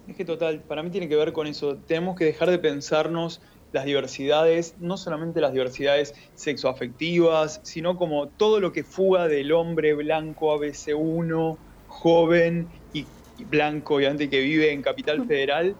Es 0.08 0.16
que 0.16 0.24
total, 0.24 0.60
para 0.60 0.82
mí 0.82 0.90
tiene 0.90 1.08
que 1.08 1.16
ver 1.16 1.32
con 1.32 1.46
eso. 1.46 1.76
Tenemos 1.86 2.16
que 2.16 2.24
dejar 2.24 2.50
de 2.50 2.58
pensarnos 2.58 3.40
las 3.72 3.84
diversidades, 3.84 4.76
no 4.80 4.96
solamente 4.96 5.40
las 5.40 5.52
diversidades 5.52 6.14
sexoafectivas, 6.34 7.60
sino 7.64 7.96
como 7.96 8.28
todo 8.28 8.60
lo 8.60 8.72
que 8.72 8.82
fuga 8.82 9.28
del 9.28 9.52
hombre 9.52 9.94
blanco 9.94 10.56
ABC1, 10.58 11.56
joven 11.88 12.68
y, 12.92 13.04
y 13.38 13.44
blanco, 13.44 13.96
obviamente, 13.96 14.30
que 14.30 14.40
vive 14.40 14.72
en 14.72 14.80
Capital 14.80 15.26
Federal. 15.26 15.76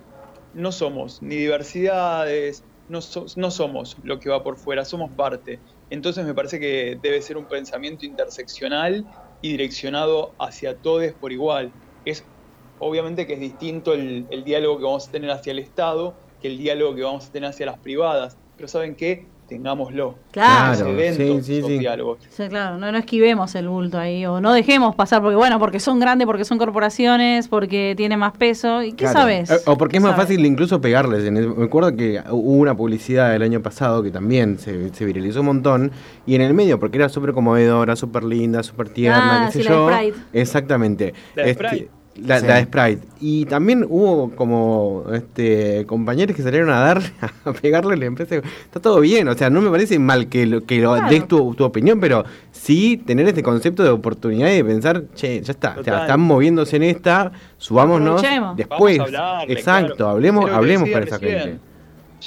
No 0.55 0.73
somos 0.73 1.21
ni 1.23 1.37
diversidades, 1.37 2.67
no, 2.87 3.01
so- 3.03 3.27
no 3.37 3.51
somos 3.51 3.97
lo 4.03 4.21
que 4.21 4.31
va 4.31 4.43
por 4.45 4.59
fuera, 4.59 4.85
somos 4.85 5.13
parte. 5.17 5.63
Entonces 5.91 6.25
me 6.27 6.35
parece 6.35 6.61
que 6.61 6.97
debe 7.01 7.23
ser 7.23 7.37
un 7.37 7.47
pensamiento 7.49 8.07
interseccional 8.07 9.07
y 9.41 9.51
direccionado 9.53 10.37
hacia 10.39 10.81
todos 10.81 11.15
por 11.15 11.33
igual. 11.33 11.75
Es 12.05 12.33
obviamente 12.79 13.27
que 13.27 13.35
es 13.35 13.41
distinto 13.41 13.95
el, 13.95 14.27
el 14.31 14.45
diálogo 14.45 14.79
que 14.79 14.85
vamos 14.85 15.09
a 15.09 15.11
tener 15.11 15.31
hacia 15.31 15.53
el 15.53 15.59
Estado 15.61 16.21
que 16.39 16.49
el 16.49 16.59
diálogo 16.59 16.95
que 16.95 17.03
vamos 17.03 17.27
a 17.29 17.31
tener 17.33 17.51
hacia 17.51 17.67
las 17.67 17.81
privadas. 17.81 18.39
Pero 18.57 18.69
¿saben 18.69 18.97
qué? 18.97 19.34
Tengámoslo. 19.49 20.15
Claro. 20.31 20.95
Den 20.95 21.15
sí, 21.15 21.39
sí, 21.43 21.63
sí. 21.63 21.79
diálogos. 21.79 22.19
Sí, 22.31 22.49
claro, 22.49 22.79
no, 22.79 22.91
no 22.91 22.97
esquivemos 22.99 23.55
el 23.55 23.69
bulto 23.69 23.99
ahí, 23.99 24.25
o 24.25 24.41
no 24.41 24.53
dejemos 24.55 24.95
pasar, 24.95 25.21
porque 25.21 25.37
bueno, 25.37 25.59
porque 25.59 25.79
son 25.81 26.01
grandes, 26.01 26.27
porque 26.27 26.45
son 26.47 26.57
corporaciones, 26.57 27.49
porque 27.49 27.95
tiene 27.97 28.17
más 28.17 28.33
peso, 28.37 28.83
¿y 28.83 28.93
qué 28.93 29.05
Claro. 29.05 29.19
sabes? 29.21 29.51
Eh, 29.51 29.57
O 29.67 29.77
porque 29.77 29.99
es 29.99 30.03
¿Qué 30.03 30.09
más 30.09 30.17
sabes? 30.17 30.29
fácil 30.29 30.47
incluso 30.47 30.81
pegarles. 30.81 31.31
Me 31.31 31.65
acuerdo 31.65 31.95
que 31.95 32.23
hubo 32.31 32.53
una 32.53 32.75
publicidad 32.75 33.35
el 33.35 33.43
año 33.43 33.61
pasado 33.61 34.03
que 34.03 34.11
también 34.11 34.59
se, 34.59 34.93
se 34.95 35.05
viralizó 35.05 35.41
un 35.41 35.47
montón. 35.47 35.93
Y 36.27 36.35
en 36.35 36.41
el 36.41 36.55
medio, 36.55 36.81
porque 36.81 36.97
era 36.97 37.09
súper 37.11 37.33
conmovedora, 37.35 37.97
súper 37.97 38.25
linda, 38.25 38.63
súper 38.63 38.89
tierna, 38.89 39.45
Ah, 39.45 39.47
qué 39.53 39.59
sí, 39.59 39.63
sé 39.63 39.71
la 39.71 39.77
de 39.77 39.83
yo. 39.83 39.91
Sprite. 40.15 40.19
Exactamente. 40.41 41.15
La 41.35 41.45
de 41.45 41.51
Este, 41.51 41.67
Sprite. 41.69 41.91
La, 42.17 42.39
Sí. 42.39 42.47
la 42.47 42.55
de 42.57 42.63
Sprite. 42.65 43.07
Y 43.21 43.45
también 43.47 43.85
hubo 43.89 44.31
como 44.37 45.05
este 45.13 45.85
compañeros 45.87 46.37
que 46.37 46.43
salieron 46.43 46.71
a 46.71 46.79
dar, 46.79 47.03
a 47.45 47.53
pegarle 47.53 47.95
a 47.95 47.97
la 47.97 48.05
empresa. 48.05 48.37
Está 48.37 48.81
todo 48.81 49.01
bien, 49.01 49.27
o 49.27 49.35
sea, 49.35 49.51
no 49.51 49.61
me 49.61 49.69
parece 49.71 49.99
mal 49.99 50.29
que 50.29 50.47
lo, 50.47 50.65
que 50.65 50.79
lo 50.81 50.93
Claro. 50.95 51.11
des 51.11 51.27
tu, 51.27 51.55
tu 51.55 51.65
opinión, 51.65 51.99
pero 51.99 52.25
sí 52.53 53.03
tener 53.05 53.27
este 53.27 53.43
concepto 53.43 53.83
de 53.83 53.89
oportunidad 53.91 54.49
y 54.53 54.57
de 54.57 54.65
pensar, 54.65 55.05
che, 55.15 55.43
ya 55.43 55.51
está, 55.53 55.77
o 55.81 55.83
sea, 55.83 56.03
están 56.03 56.21
moviéndose 56.21 56.77
en 56.77 56.85
esta, 56.85 57.33
subámonos 57.59 58.21
Aprovechemos. 58.21 58.57
después. 58.57 58.99
Vamos 58.99 59.15
a 59.15 59.31
hablarle, 59.31 59.53
exacto, 59.55 59.97
claro. 59.97 60.11
hablemos, 60.13 60.51
hablemos 60.51 60.89
para 60.91 61.05
esa 61.07 61.19
gente. 61.19 61.59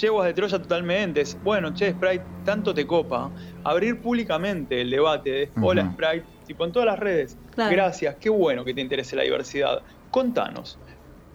Yeguas 0.01 0.27
de 0.27 0.33
Troya 0.33 0.61
totalmente. 0.61 1.21
Es, 1.21 1.35
bueno, 1.43 1.73
che, 1.73 1.91
Sprite, 1.91 2.23
tanto 2.45 2.71
te 2.73 2.85
copa. 2.85 3.31
Abrir 3.63 3.99
públicamente 3.99 4.79
el 4.81 4.91
debate 4.91 5.29
de 5.31 5.49
Hola. 5.59 5.91
Sprite, 5.93 6.23
tipo 6.47 6.65
en 6.65 6.71
todas 6.71 6.85
las 6.85 6.99
redes. 6.99 7.37
Claro. 7.53 7.71
Gracias, 7.71 8.15
qué 8.15 8.29
bueno 8.29 8.65
que 8.65 8.73
te 8.73 8.81
interese 8.81 9.15
la 9.15 9.23
diversidad. 9.23 9.81
Contanos, 10.09 10.79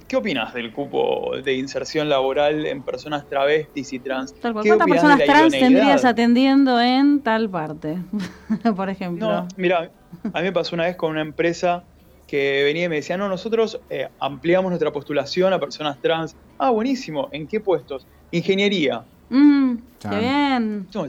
¿qué 0.09 0.17
opinas 0.17 0.53
del 0.55 0.73
cupo 0.73 1.33
de 1.43 1.55
inserción 1.55 2.09
laboral 2.09 2.67
en 2.67 2.83
personas 2.83 3.29
travestis 3.29 3.93
y 3.93 3.99
trans? 3.99 4.35
Tal 4.35 4.53
cual. 4.53 4.65
¿Qué 4.65 4.71
¿Cuántas 4.71 4.89
personas 4.89 5.19
de 5.19 5.27
la 5.27 5.33
trans 5.33 5.55
idoneidad? 5.55 5.79
tendrías 5.81 6.05
atendiendo 6.05 6.81
en 6.81 7.21
tal 7.23 7.49
parte? 7.49 7.99
Por 8.77 8.89
ejemplo. 8.89 9.31
No, 9.31 9.49
mira, 9.57 9.91
a 10.33 10.39
mí 10.39 10.45
me 10.45 10.53
pasó 10.53 10.75
una 10.75 10.85
vez 10.85 10.97
con 10.97 11.11
una 11.11 11.23
empresa 11.23 11.85
que 12.27 12.63
venía 12.65 12.85
y 12.85 12.89
me 12.89 12.97
decía, 12.97 13.19
no, 13.19 13.29
nosotros 13.29 13.79
eh, 13.91 14.09
ampliamos 14.19 14.71
nuestra 14.71 14.91
postulación 14.91 15.53
a 15.53 15.61
personas 15.61 16.01
trans. 16.01 16.35
Ah, 16.59 16.71
buenísimo. 16.71 17.29
¿En 17.31 17.47
qué 17.47 17.61
puestos? 17.61 18.07
Ingeniería. 18.31 19.05
Mm, 19.29 19.77
qué 19.99 20.09
bien. 20.09 20.87
No, 20.95 21.07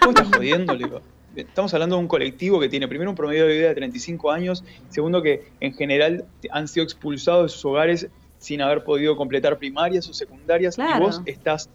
¿Cómo 0.00 0.10
estás 0.10 0.28
jodiendo? 0.34 0.74
Le 0.74 0.84
digo. 0.84 1.00
Estamos 1.36 1.72
hablando 1.74 1.96
de 1.96 2.02
un 2.02 2.08
colectivo 2.08 2.58
que 2.60 2.68
tiene 2.68 2.88
primero 2.88 3.10
un 3.10 3.16
promedio 3.16 3.46
de 3.46 3.54
vida 3.56 3.68
de 3.68 3.74
35 3.74 4.30
años, 4.30 4.64
segundo 4.88 5.22
que 5.22 5.52
en 5.60 5.74
general 5.74 6.26
han 6.50 6.66
sido 6.68 6.84
expulsados 6.84 7.44
de 7.44 7.48
sus 7.50 7.64
hogares 7.66 8.08
sin 8.38 8.60
haber 8.62 8.84
podido 8.84 9.16
completar 9.16 9.58
primarias 9.58 10.08
o 10.08 10.14
secundarias 10.14 10.76
y 10.78 10.82
vos 11.00 11.20
estás 11.26 11.70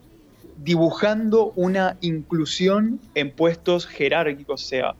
dibujando 0.55 1.51
una 1.55 1.97
inclusión 2.01 2.99
en 3.13 3.35
puestos 3.35 3.85
jerárquicos, 3.87 4.63
o 4.63 4.65
sea, 4.67 4.95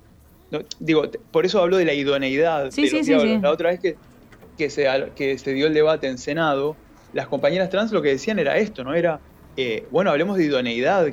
no- 0.51 0.61
digo, 0.79 1.09
por 1.31 1.45
eso 1.45 1.61
hablo 1.61 1.77
de 1.77 1.85
la 1.85 1.93
idoneidad 1.93 2.69
Sí, 2.71 2.83
de 2.83 2.89
sí, 2.89 3.03
sí. 3.03 3.11
La 3.41 3.51
otra 3.51 3.69
vez 3.71 3.79
que, 3.79 3.95
que, 4.57 4.69
se, 4.69 4.87
que 5.15 5.37
se 5.37 5.53
dio 5.53 5.67
el 5.67 5.73
debate 5.73 6.07
en 6.07 6.17
Senado, 6.17 6.77
las 7.11 7.27
compañeras 7.27 7.69
trans 7.69 7.91
lo 7.91 8.01
que 8.01 8.09
decían 8.09 8.39
era 8.39 8.57
esto, 8.57 8.83
¿no? 8.83 8.93
Era, 8.93 9.21
eh, 9.55 9.87
bueno, 9.91 10.11
hablemos 10.11 10.37
de 10.37 10.45
idoneidad. 10.45 11.07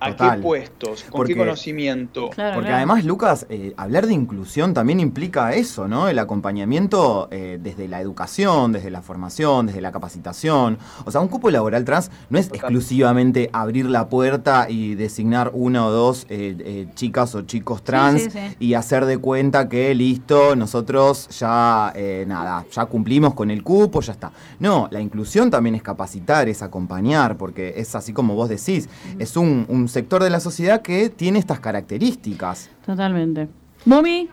¿A 0.00 0.10
Total. 0.12 0.36
qué 0.36 0.42
puestos? 0.42 1.02
¿Con 1.04 1.10
Porque- 1.12 1.34
qué 1.34 1.38
conocimiento? 1.38 2.30
Claro, 2.30 2.54
Porque 2.54 2.68
claro. 2.68 2.76
además, 2.78 3.04
Lucas, 3.04 3.46
eh, 3.50 3.74
hablar 3.76 4.06
de 4.06 4.14
inclusión 4.14 4.72
también 4.74 4.98
implica 5.00 5.52
eso, 5.54 5.86
¿no? 5.88 6.08
El 6.08 6.18
acompañamiento 6.18 7.28
eh, 7.30 7.58
desde 7.62 7.86
la 7.88 8.00
educación, 8.00 8.72
desde 8.72 8.90
la 8.90 9.02
formación, 9.02 9.66
desde 9.66 9.80
la 9.80 9.92
capacitación. 9.92 10.78
O 11.04 11.10
sea, 11.10 11.20
un 11.20 11.28
cupo 11.28 11.50
laboral 11.50 11.84
trans 11.84 12.10
no 12.28 12.38
es 12.38 12.48
Total. 12.48 12.60
exclusivamente 12.70 13.50
abrir 13.52 13.86
la 13.86 14.08
puerta 14.08 14.66
y 14.68 14.94
designar 14.94 15.50
una 15.54 15.86
o 15.86 15.90
dos 15.90 16.26
eh, 16.28 16.56
eh, 16.58 16.86
chicas 16.94 17.34
o 17.34 17.42
chicos 17.42 17.82
trans 17.82 18.22
sí, 18.22 18.30
sí. 18.30 18.38
y 18.58 18.74
hacer 18.74 19.04
de 19.04 19.18
cuenta 19.18 19.68
que 19.68 19.94
listo, 19.94 20.56
nosotros 20.56 21.28
ya, 21.38 21.92
eh, 21.94 22.24
nada, 22.26 22.64
ya 22.72 22.86
cumplimos 22.86 23.34
con 23.34 23.50
el 23.50 23.62
cupo, 23.62 24.00
ya 24.00 24.12
está. 24.12 24.32
No, 24.58 24.88
la 24.90 25.00
inclusión 25.00 25.50
también 25.50 25.74
es 25.74 25.82
capacitar, 25.82 26.48
es 26.48 26.62
acompañar, 26.62 27.36
porque 27.36 27.74
es 27.76 27.94
así 27.94 28.12
como 28.12 28.34
vos 28.34 28.48
decís, 28.48 28.88
es 29.18 29.36
un, 29.36 29.66
un 29.68 29.88
sector 29.90 30.22
de 30.22 30.30
la 30.30 30.40
sociedad 30.40 30.82
que 30.82 31.10
tiene 31.10 31.38
estas 31.38 31.60
características. 31.60 32.70
Totalmente. 32.86 33.48
Mumi, 33.84 34.28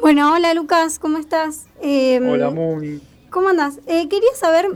Bueno, 0.00 0.32
hola 0.34 0.52
Lucas, 0.54 0.98
¿cómo 0.98 1.18
estás? 1.18 1.66
Eh, 1.80 2.20
Hola, 2.22 2.50
Mumi. 2.50 3.00
¿Cómo 3.30 3.48
andas? 3.48 3.78
Eh, 3.86 4.08
quería 4.08 4.34
saber, 4.34 4.66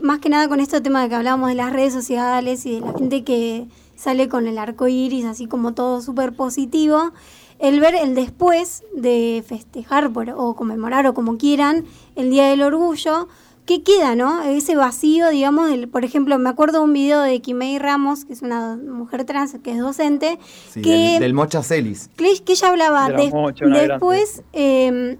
más 0.00 0.20
que 0.20 0.28
nada 0.28 0.48
con 0.48 0.60
este 0.60 0.80
tema 0.80 1.02
de 1.02 1.08
que 1.08 1.14
hablábamos 1.16 1.48
de 1.48 1.54
las 1.56 1.72
redes 1.72 1.92
sociales 1.92 2.64
y 2.66 2.76
de 2.76 2.80
la 2.80 2.92
gente 2.94 3.24
que 3.24 3.66
sale 3.96 4.28
con 4.28 4.46
el 4.46 4.58
arco 4.58 4.86
iris, 4.88 5.24
así 5.24 5.46
como 5.46 5.74
todo 5.74 6.00
súper 6.02 6.34
positivo, 6.34 7.12
el 7.58 7.80
ver 7.80 7.94
el 7.94 8.14
después 8.14 8.84
de 8.94 9.42
festejar 9.46 10.12
por- 10.12 10.30
o 10.36 10.54
conmemorar 10.54 11.06
o 11.06 11.14
como 11.14 11.36
quieran 11.38 11.84
el 12.14 12.30
Día 12.30 12.48
del 12.48 12.62
Orgullo, 12.62 13.28
¿qué 13.66 13.82
queda, 13.82 14.14
no? 14.16 14.42
Ese 14.44 14.76
vacío, 14.76 15.28
digamos, 15.30 15.68
del- 15.68 15.88
por 15.88 16.04
ejemplo, 16.04 16.38
me 16.38 16.48
acuerdo 16.48 16.78
de 16.78 16.84
un 16.84 16.92
video 16.92 17.20
de 17.20 17.40
Kimei 17.42 17.78
Ramos, 17.78 18.24
que 18.24 18.32
es 18.32 18.42
una 18.42 18.76
mujer 18.76 19.24
trans 19.24 19.56
que 19.62 19.72
es 19.72 19.78
docente, 19.78 20.38
Sí, 20.70 20.82
que 20.82 20.90
del, 20.90 21.20
del 21.20 21.34
Mocha 21.34 21.62
Celis. 21.62 22.08
que 22.16 22.42
que 22.44 22.52
ella 22.52 22.68
hablaba 22.68 23.08
De 23.08 23.16
de- 23.16 23.30
mocha, 23.30 23.66
una 23.66 23.80
después 23.82 24.42
eh, 24.52 25.18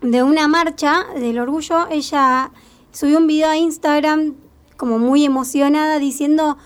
de 0.00 0.22
una 0.22 0.48
marcha 0.48 1.04
del 1.16 1.38
orgullo, 1.38 1.88
ella 1.90 2.50
subió 2.92 3.18
un 3.18 3.26
video 3.26 3.50
a 3.50 3.56
Instagram 3.56 4.34
como 4.76 4.98
muy 4.98 5.24
emocionada 5.24 5.98
diciendo, 5.98 6.56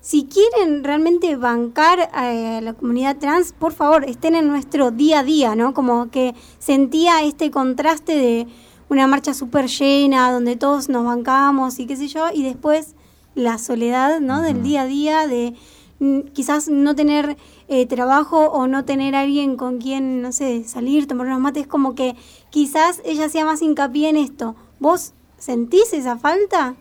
si 0.00 0.26
quieren 0.26 0.84
realmente 0.84 1.34
bancar 1.36 2.08
a 2.12 2.60
la 2.60 2.74
comunidad 2.74 3.16
trans, 3.16 3.52
por 3.52 3.72
favor, 3.72 4.04
estén 4.04 4.36
en 4.36 4.46
nuestro 4.46 4.92
día 4.92 5.18
a 5.20 5.24
día, 5.24 5.56
¿no? 5.56 5.74
Como 5.74 6.10
que 6.12 6.34
sentía 6.60 7.22
este 7.24 7.50
contraste 7.50 8.14
de 8.14 8.46
una 8.88 9.06
marcha 9.06 9.34
súper 9.34 9.66
llena, 9.66 10.30
donde 10.32 10.56
todos 10.56 10.88
nos 10.88 11.04
bancábamos 11.04 11.78
y 11.78 11.86
qué 11.86 11.96
sé 11.96 12.08
yo, 12.08 12.26
y 12.32 12.42
después 12.42 12.94
la 13.34 13.58
soledad, 13.58 14.20
¿no? 14.20 14.42
Del 14.42 14.62
día 14.62 14.82
a 14.82 14.86
día, 14.86 15.26
de 15.26 15.54
mm, 15.98 16.20
quizás 16.32 16.68
no 16.68 16.94
tener 16.94 17.36
eh, 17.68 17.86
trabajo 17.86 18.46
o 18.46 18.66
no 18.66 18.84
tener 18.84 19.14
alguien 19.14 19.56
con 19.56 19.78
quien, 19.78 20.22
no 20.22 20.32
sé, 20.32 20.64
salir, 20.64 21.06
tomar 21.06 21.26
unos 21.26 21.40
mates, 21.40 21.66
como 21.66 21.94
que 21.94 22.14
quizás 22.50 23.02
ella 23.04 23.26
hacía 23.26 23.44
más 23.44 23.62
hincapié 23.62 24.08
en 24.08 24.16
esto. 24.16 24.56
¿Vos 24.78 25.12
sentís 25.36 25.92
esa 25.92 26.16
falta? 26.16 26.74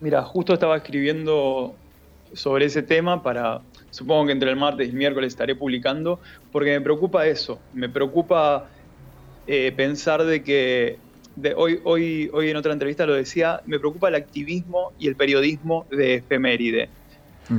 Mira, 0.00 0.22
justo 0.22 0.54
estaba 0.54 0.76
escribiendo 0.76 1.74
sobre 2.32 2.66
ese 2.66 2.82
tema 2.82 3.22
para, 3.22 3.60
supongo 3.90 4.26
que 4.26 4.32
entre 4.32 4.50
el 4.50 4.56
martes 4.56 4.86
y 4.86 4.90
el 4.90 4.96
miércoles 4.96 5.32
estaré 5.32 5.54
publicando, 5.54 6.20
porque 6.52 6.70
me 6.70 6.80
preocupa 6.80 7.26
eso, 7.26 7.58
me 7.72 7.88
preocupa 7.88 8.68
eh, 9.46 9.72
pensar 9.76 10.24
de 10.24 10.42
que, 10.42 10.98
de, 11.36 11.54
hoy, 11.54 11.80
hoy, 11.84 12.30
hoy 12.32 12.50
en 12.50 12.56
otra 12.56 12.72
entrevista 12.72 13.06
lo 13.06 13.14
decía, 13.14 13.60
me 13.66 13.78
preocupa 13.78 14.08
el 14.08 14.14
activismo 14.14 14.92
y 14.98 15.08
el 15.08 15.16
periodismo 15.16 15.86
de 15.90 16.14
efeméride. 16.16 16.88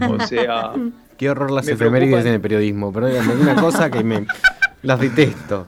O 0.10 0.20
sea, 0.26 0.74
Qué 1.18 1.30
horror 1.30 1.50
las 1.50 1.68
efemérides 1.68 2.26
en 2.26 2.34
el 2.34 2.42
periodismo, 2.42 2.94
pero 2.94 3.08
es 3.08 3.26
una 3.26 3.56
cosa 3.56 3.90
que 3.90 4.04
me 4.04 4.28
las 4.84 5.00
detesto. 5.00 5.66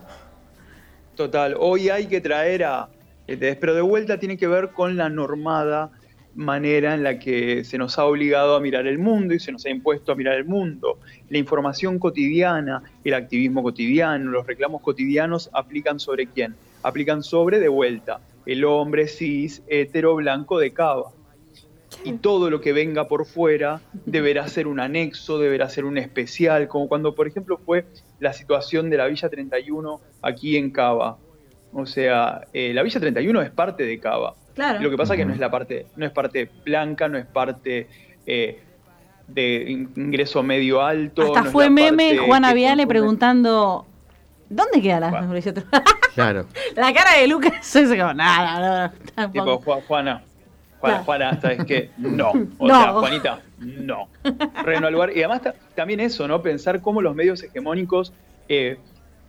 Total, 1.16 1.56
hoy 1.58 1.90
hay 1.90 2.06
que 2.06 2.22
traer 2.22 2.64
a... 2.64 2.88
eh, 3.28 3.58
Pero 3.60 3.74
de 3.74 3.82
vuelta 3.82 4.20
tiene 4.20 4.38
que 4.38 4.48
ver 4.48 4.70
con 4.70 4.96
la 4.96 5.10
normada 5.10 5.90
manera 6.36 6.94
en 6.94 7.04
la 7.04 7.20
que 7.20 7.64
se 7.64 7.78
nos 7.78 7.98
ha 7.98 8.06
obligado 8.06 8.56
a 8.56 8.60
mirar 8.60 8.88
el 8.88 9.00
mundo 9.00 9.34
y 9.34 9.40
se 9.40 9.52
nos 9.52 9.66
ha 9.66 9.70
impuesto 9.70 10.12
a 10.12 10.16
mirar 10.16 10.36
el 10.36 10.46
mundo. 10.46 11.00
La 11.30 11.38
información 11.38 12.00
cotidiana, 12.00 12.84
el 13.04 13.14
activismo 13.14 13.64
cotidiano, 13.64 14.32
los 14.32 14.48
reclamos 14.48 14.82
cotidianos 14.82 15.50
aplican 15.54 16.00
sobre 16.00 16.28
quién? 16.28 16.56
Aplican 16.84 17.24
sobre, 17.24 17.60
de 17.60 17.68
vuelta, 17.68 18.22
el 18.46 18.64
hombre 18.66 19.08
cis, 19.08 19.64
hetero, 19.68 20.16
blanco 20.16 20.60
de 20.60 20.72
cava. 20.72 21.12
Y 22.04 22.14
todo 22.14 22.50
lo 22.50 22.62
que 22.62 22.72
venga 22.72 23.08
por 23.08 23.26
fuera 23.26 23.82
deberá 24.06 24.48
ser 24.48 24.68
un 24.68 24.80
anexo, 24.80 25.40
deberá 25.40 25.70
ser 25.70 25.86
un 25.86 25.98
especial, 25.98 26.68
como 26.68 26.88
cuando, 26.88 27.16
por 27.16 27.28
ejemplo, 27.28 27.58
fue 27.58 27.86
la 28.20 28.32
situación 28.32 28.90
de 28.90 28.98
la 28.98 29.08
Villa 29.08 29.30
31 29.30 30.00
aquí 30.22 30.56
en 30.56 30.72
Cava. 30.72 31.18
O 31.74 31.86
sea, 31.86 32.48
eh, 32.54 32.74
la 32.74 32.84
Villa 32.84 33.00
31 33.00 33.42
es 33.42 33.52
parte 33.52 33.84
de 33.84 34.00
Cava. 34.00 34.36
Claro. 34.60 34.80
Lo 34.82 34.90
que 34.90 34.98
pasa 34.98 35.14
es 35.14 35.18
que 35.20 35.26
no 35.26 35.34
es 35.34 35.40
la 35.40 35.50
parte, 35.50 35.88
no 35.96 36.06
es 36.06 36.12
parte 36.12 36.50
blanca, 36.66 37.08
no 37.08 37.18
es 37.18 37.26
parte 37.26 37.88
eh, 38.26 38.60
de 39.28 39.66
in- 39.68 39.92
ingreso 39.96 40.44
medio 40.44 40.82
alto. 40.82 41.22
hasta 41.24 41.42
no 41.42 41.46
es 41.48 41.52
fue 41.54 41.64
la 41.66 41.70
meme 41.72 42.10
parte 42.16 42.28
Juana 42.28 42.54
Viale 42.54 42.86
preguntando, 42.88 43.86
¿dónde 44.50 44.82
queda 44.82 45.00
la 45.00 45.10
Bueno. 45.12 45.28
Claro. 46.16 46.46
La 46.76 46.92
cara 46.94 47.14
de 47.18 47.28
Lucas 47.28 47.76
es 47.76 47.90
como, 47.90 48.14
nada, 48.14 48.94
nada, 49.16 49.32
Tipo, 49.32 49.60
Juana, 49.60 49.82
Juana, 49.88 50.24
Claro. 50.82 51.04
Juana, 51.06 51.42
¿sabes 51.42 51.64
qué? 51.66 51.90
No. 51.98 52.32
O 52.58 52.68
No. 52.68 52.82
sea, 52.82 52.92
Juanita, 52.94 53.40
no. 53.60 54.08
Lugar. 54.92 55.12
Y 55.16 55.20
además 55.20 55.42
ta- 55.42 55.56
también 55.76 56.00
eso, 56.02 56.28
¿no? 56.28 56.42
Pensar 56.42 56.82
cómo 56.82 57.02
los 57.02 57.16
medios 57.16 57.42
hegemónicos 57.44 58.12
eh, 58.50 58.78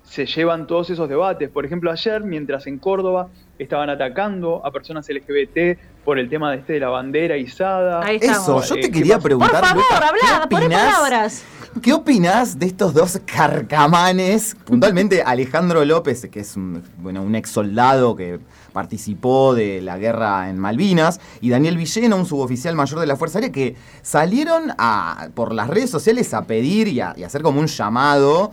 se 0.04 0.26
llevan 0.26 0.66
todos 0.66 0.90
esos 0.90 1.08
debates. 1.08 1.48
Por 1.50 1.64
ejemplo, 1.64 1.90
ayer, 1.90 2.22
mientras 2.24 2.66
en 2.66 2.78
Córdoba 2.78 3.28
estaban 3.58 3.90
atacando 3.90 4.64
a 4.64 4.70
personas 4.70 5.08
LGBT 5.08 5.78
por 6.04 6.18
el 6.18 6.28
tema 6.30 6.50
de 6.50 6.58
este 6.58 6.72
de 6.74 6.80
la 6.80 6.88
bandera 6.88 7.36
izada. 7.36 8.02
Ahí. 8.02 8.18
Eso, 8.20 8.62
yo 8.62 8.74
Eh, 8.74 8.80
te 8.80 8.90
¿qué 8.90 8.98
quería 8.98 9.18
preguntar. 9.18 9.60
Por 9.60 9.68
favor, 9.68 9.84
Lucas, 9.84 10.02
habla, 10.08 10.40
¿qué 10.48 10.56
poné 10.56 10.68
palabras. 10.74 11.44
¿Qué 11.82 11.92
opinás 11.92 12.58
de 12.58 12.66
estos 12.66 12.92
dos 12.94 13.20
carcamanes? 13.24 14.56
Puntualmente 14.64 15.22
Alejandro 15.22 15.84
López, 15.84 16.26
que 16.30 16.40
es 16.40 16.56
un, 16.56 16.82
bueno, 16.98 17.22
un 17.22 17.34
ex 17.36 17.50
soldado 17.50 18.16
que 18.16 18.40
participó 18.72 19.54
de 19.54 19.80
la 19.80 19.96
guerra 19.98 20.48
en 20.48 20.58
Malvinas, 20.58 21.20
y 21.40 21.50
Daniel 21.50 21.76
Villena, 21.76 22.16
un 22.16 22.26
suboficial 22.26 22.74
mayor 22.74 22.98
de 22.98 23.06
la 23.06 23.16
Fuerza 23.16 23.38
Aérea, 23.38 23.52
que 23.52 23.76
salieron 24.02 24.72
a, 24.78 25.28
por 25.34 25.54
las 25.54 25.68
redes 25.68 25.90
sociales 25.90 26.34
a 26.34 26.44
pedir 26.44 26.88
y 26.88 27.00
a, 27.00 27.14
y 27.16 27.22
a 27.22 27.26
hacer 27.26 27.42
como 27.42 27.60
un 27.60 27.66
llamado. 27.66 28.50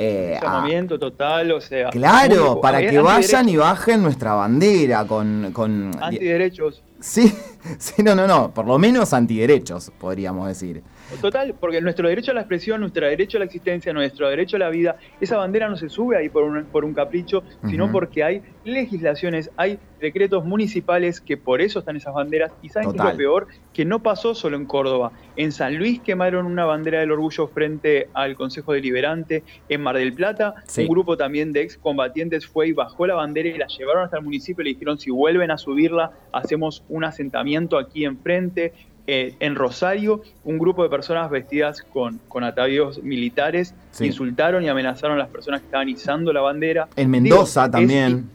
Eh, 0.00 0.36
a- 0.38 0.44
llamamiento 0.44 0.98
total, 0.98 1.52
o 1.52 1.60
sea. 1.60 1.90
claro, 1.90 2.52
muy- 2.54 2.62
para 2.62 2.80
que 2.80 2.98
vayan 2.98 3.48
y 3.48 3.56
bajen 3.56 4.02
nuestra 4.02 4.34
bandera 4.34 5.06
con... 5.06 5.50
con 5.52 5.90
Antiderechos. 6.02 6.82
sí, 7.00 7.32
sí, 7.78 8.02
no, 8.02 8.14
no, 8.14 8.26
no, 8.26 8.50
por 8.52 8.66
lo 8.66 8.78
menos 8.78 9.12
antiderechos, 9.12 9.92
podríamos 9.98 10.48
decir. 10.48 10.82
Total, 11.20 11.54
porque 11.58 11.80
nuestro 11.80 12.08
derecho 12.08 12.30
a 12.30 12.34
la 12.34 12.40
expresión, 12.40 12.80
nuestro 12.80 13.06
derecho 13.06 13.38
a 13.38 13.40
la 13.40 13.44
existencia, 13.46 13.92
nuestro 13.92 14.28
derecho 14.28 14.56
a 14.56 14.60
la 14.60 14.70
vida, 14.70 14.96
esa 15.20 15.36
bandera 15.36 15.68
no 15.68 15.76
se 15.76 15.88
sube 15.88 16.16
ahí 16.16 16.28
por 16.28 16.44
un, 16.44 16.64
por 16.66 16.84
un 16.84 16.94
capricho, 16.94 17.42
sino 17.68 17.90
porque 17.92 18.22
hay 18.24 18.42
legislaciones, 18.64 19.50
hay 19.56 19.78
decretos 20.00 20.44
municipales 20.44 21.20
que 21.20 21.36
por 21.36 21.60
eso 21.60 21.80
están 21.80 21.96
esas 21.96 22.14
banderas. 22.14 22.52
Y 22.62 22.68
saben 22.68 22.92
qué 22.92 22.98
es 22.98 23.04
lo 23.04 23.16
peor, 23.16 23.48
que 23.72 23.84
no 23.84 24.02
pasó 24.02 24.34
solo 24.34 24.56
en 24.56 24.64
Córdoba. 24.66 25.12
En 25.36 25.52
San 25.52 25.76
Luis 25.76 26.00
quemaron 26.00 26.46
una 26.46 26.64
bandera 26.64 27.00
del 27.00 27.12
orgullo 27.12 27.48
frente 27.48 28.08
al 28.14 28.34
Consejo 28.34 28.72
Deliberante. 28.72 29.42
En 29.68 29.82
Mar 29.82 29.96
del 29.96 30.12
Plata, 30.12 30.54
Sí. 30.66 30.82
un 30.82 30.88
grupo 30.88 31.16
también 31.16 31.52
de 31.52 31.62
excombatientes 31.62 32.46
fue 32.46 32.68
y 32.68 32.72
bajó 32.72 33.06
la 33.06 33.14
bandera 33.14 33.48
y 33.48 33.58
la 33.58 33.66
llevaron 33.66 34.04
hasta 34.04 34.18
el 34.18 34.24
municipio 34.24 34.62
y 34.62 34.64
le 34.66 34.70
dijeron 34.74 34.98
si 34.98 35.10
vuelven 35.10 35.50
a 35.50 35.58
subirla, 35.58 36.12
hacemos 36.32 36.84
un 36.88 37.04
asentamiento 37.04 37.78
aquí 37.78 38.04
enfrente. 38.04 38.72
Eh, 39.12 39.34
en 39.40 39.56
Rosario, 39.56 40.22
un 40.44 40.56
grupo 40.56 40.84
de 40.84 40.88
personas 40.88 41.28
vestidas 41.32 41.82
con, 41.82 42.20
con 42.28 42.44
atavíos 42.44 43.02
militares 43.02 43.74
Sí. 43.90 44.06
insultaron 44.06 44.62
y 44.62 44.68
amenazaron 44.68 45.16
a 45.16 45.18
las 45.18 45.28
personas 45.30 45.62
que 45.62 45.66
estaban 45.66 45.88
izando 45.88 46.32
la 46.32 46.42
bandera. 46.42 46.86
En 46.94 47.10
Mendoza 47.10 47.62
Digo, 47.62 47.66
es- 47.66 47.72
también. 47.72 48.30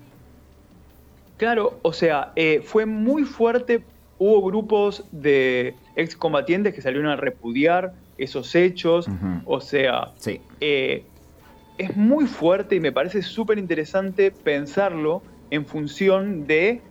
Claro, 1.38 1.80
o 1.82 1.94
sea, 1.94 2.34
eh, 2.36 2.62
fue 2.62 2.86
muy 2.86 3.24
fuerte. 3.24 3.84
Hubo 4.18 4.42
grupos 4.46 5.06
de 5.14 5.76
excombatientes 5.96 6.74
que 6.74 6.82
salieron 6.82 7.08
a 7.10 7.16
repudiar 7.16 7.94
esos 8.18 8.54
hechos. 8.54 9.08
O 9.46 9.62
sea, 9.62 10.12
Sí. 10.18 10.42
eh, 10.60 11.06
es 11.78 11.96
muy 11.96 12.26
fuerte 12.28 12.76
y 12.76 12.80
me 12.82 12.92
parece 12.92 13.22
súper 13.22 13.60
interesante 13.60 14.30
pensarlo 14.32 15.22
en 15.52 15.66
función 15.66 16.46
de 16.48 16.82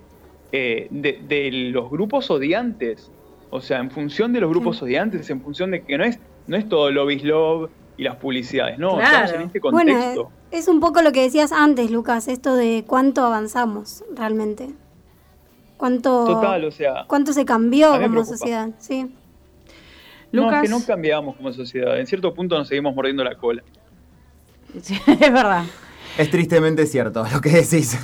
eh, 0.57 0.87
de, 0.90 1.20
de 1.27 1.51
los 1.73 1.90
grupos 1.90 2.31
odiantes. 2.31 3.11
O 3.57 3.61
sea, 3.61 3.79
en 3.79 3.88
función 3.88 4.33
de 4.33 4.40
los 4.40 4.51
grupos 4.51 4.83
odiantes, 4.83 5.31
en 5.31 5.40
función 5.40 5.71
de 5.71 5.85
que 5.85 5.97
no 5.97 6.03
es, 6.03 6.19
no 6.49 6.57
es 6.57 6.69
todo 6.69 7.09
is 7.09 7.23
love 7.23 7.71
y 7.97 8.03
las 8.03 8.17
publicidades, 8.17 8.81
no, 8.81 8.97
Claro. 8.97 9.27
estamos 9.27 9.33
en 9.33 9.40
este 9.43 9.61
Bueno, 9.61 9.93
contexto. 9.93 10.23
eh, 10.51 10.59
es 10.59 10.67
un 10.67 10.81
poco 10.81 11.03
lo 11.03 11.12
que 11.12 11.23
decías 11.23 11.53
antes, 11.53 11.88
Lucas, 11.93 12.27
esto 12.27 12.57
de 12.57 12.83
cuánto 12.85 13.25
avanzamos 13.25 14.03
realmente. 14.17 14.71
Cuánto, 15.77 16.25
Total, 16.25 16.64
o 16.64 16.71
sea, 16.73 17.05
cuánto 17.07 17.33
se 17.33 17.45
cambió 17.45 17.93
como 17.93 18.11
preocupa. 18.11 18.25
sociedad. 18.25 18.71
Sí. 18.79 19.14
no, 20.33 20.43
Lucas. 20.47 20.64
es 20.64 20.71
que 20.71 20.77
no 20.77 20.85
cambiamos 20.85 21.37
como 21.37 21.53
sociedad. 21.53 21.97
En 22.01 22.07
cierto 22.09 22.35
punto 22.35 22.59
nos 22.59 22.67
seguimos 22.67 22.93
mordiendo 22.95 23.23
la 23.23 23.37
cola. 23.37 23.62
Sí, 24.83 24.99
es 25.07 25.33
verdad. 25.33 25.62
Es 26.19 26.29
tristemente 26.31 26.87
cierto 26.87 27.25
lo 27.33 27.40
que 27.40 27.51
decís. 27.51 27.97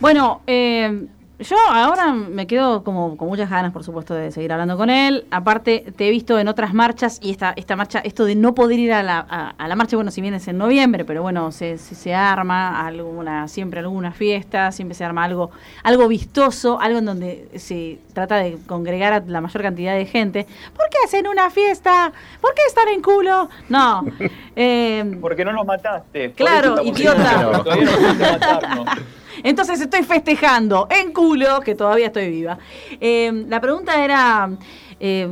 Bueno, 0.00 0.42
eh, 0.46 1.06
yo 1.44 1.56
ahora 1.68 2.12
me 2.12 2.46
quedo 2.46 2.82
como 2.84 3.16
con 3.16 3.28
muchas 3.28 3.48
ganas, 3.48 3.72
por 3.72 3.84
supuesto, 3.84 4.14
de 4.14 4.32
seguir 4.32 4.52
hablando 4.52 4.76
con 4.76 4.90
él. 4.90 5.26
Aparte, 5.30 5.92
te 5.96 6.08
he 6.08 6.10
visto 6.10 6.38
en 6.38 6.48
otras 6.48 6.74
marchas 6.74 7.18
y 7.22 7.30
esta, 7.30 7.52
esta 7.56 7.76
marcha, 7.76 8.00
esto 8.00 8.24
de 8.24 8.34
no 8.34 8.54
poder 8.54 8.78
ir 8.78 8.92
a 8.92 9.02
la, 9.02 9.18
a, 9.28 9.50
a 9.50 9.68
la 9.68 9.76
marcha, 9.76 9.96
bueno, 9.96 10.10
si 10.10 10.20
bien 10.20 10.34
es 10.34 10.48
en 10.48 10.58
noviembre, 10.58 11.04
pero 11.04 11.22
bueno, 11.22 11.52
se, 11.52 11.78
se, 11.78 11.94
se 11.94 12.14
arma 12.14 12.86
alguna, 12.86 13.46
siempre 13.48 13.80
alguna 13.80 14.12
fiesta, 14.12 14.72
siempre 14.72 14.94
se 14.94 15.04
arma 15.04 15.24
algo, 15.24 15.50
algo 15.82 16.08
vistoso, 16.08 16.80
algo 16.80 16.98
en 16.98 17.04
donde 17.04 17.48
se 17.56 17.98
trata 18.12 18.36
de 18.36 18.58
congregar 18.66 19.12
a 19.12 19.20
la 19.20 19.40
mayor 19.40 19.62
cantidad 19.62 19.94
de 19.94 20.06
gente. 20.06 20.46
¿Por 20.76 20.88
qué 20.90 20.98
hacen 21.04 21.26
una 21.28 21.50
fiesta? 21.50 22.12
¿Por 22.40 22.54
qué 22.54 22.62
estar 22.66 22.88
en 22.88 23.02
culo? 23.02 23.48
No. 23.68 24.04
Eh, 24.56 25.18
Porque 25.20 25.44
no 25.44 25.52
nos 25.52 25.66
mataste. 25.66 26.30
Claro, 26.30 26.80
idiota. 26.84 27.42
no. 27.42 28.84
Entonces 29.44 29.80
estoy 29.80 30.02
festejando 30.02 30.88
en 30.90 31.12
culo 31.12 31.60
que 31.60 31.76
todavía 31.76 32.06
estoy 32.06 32.30
viva. 32.30 32.58
Eh, 33.00 33.30
la 33.46 33.60
pregunta 33.60 34.02
era, 34.04 34.50
eh, 34.98 35.28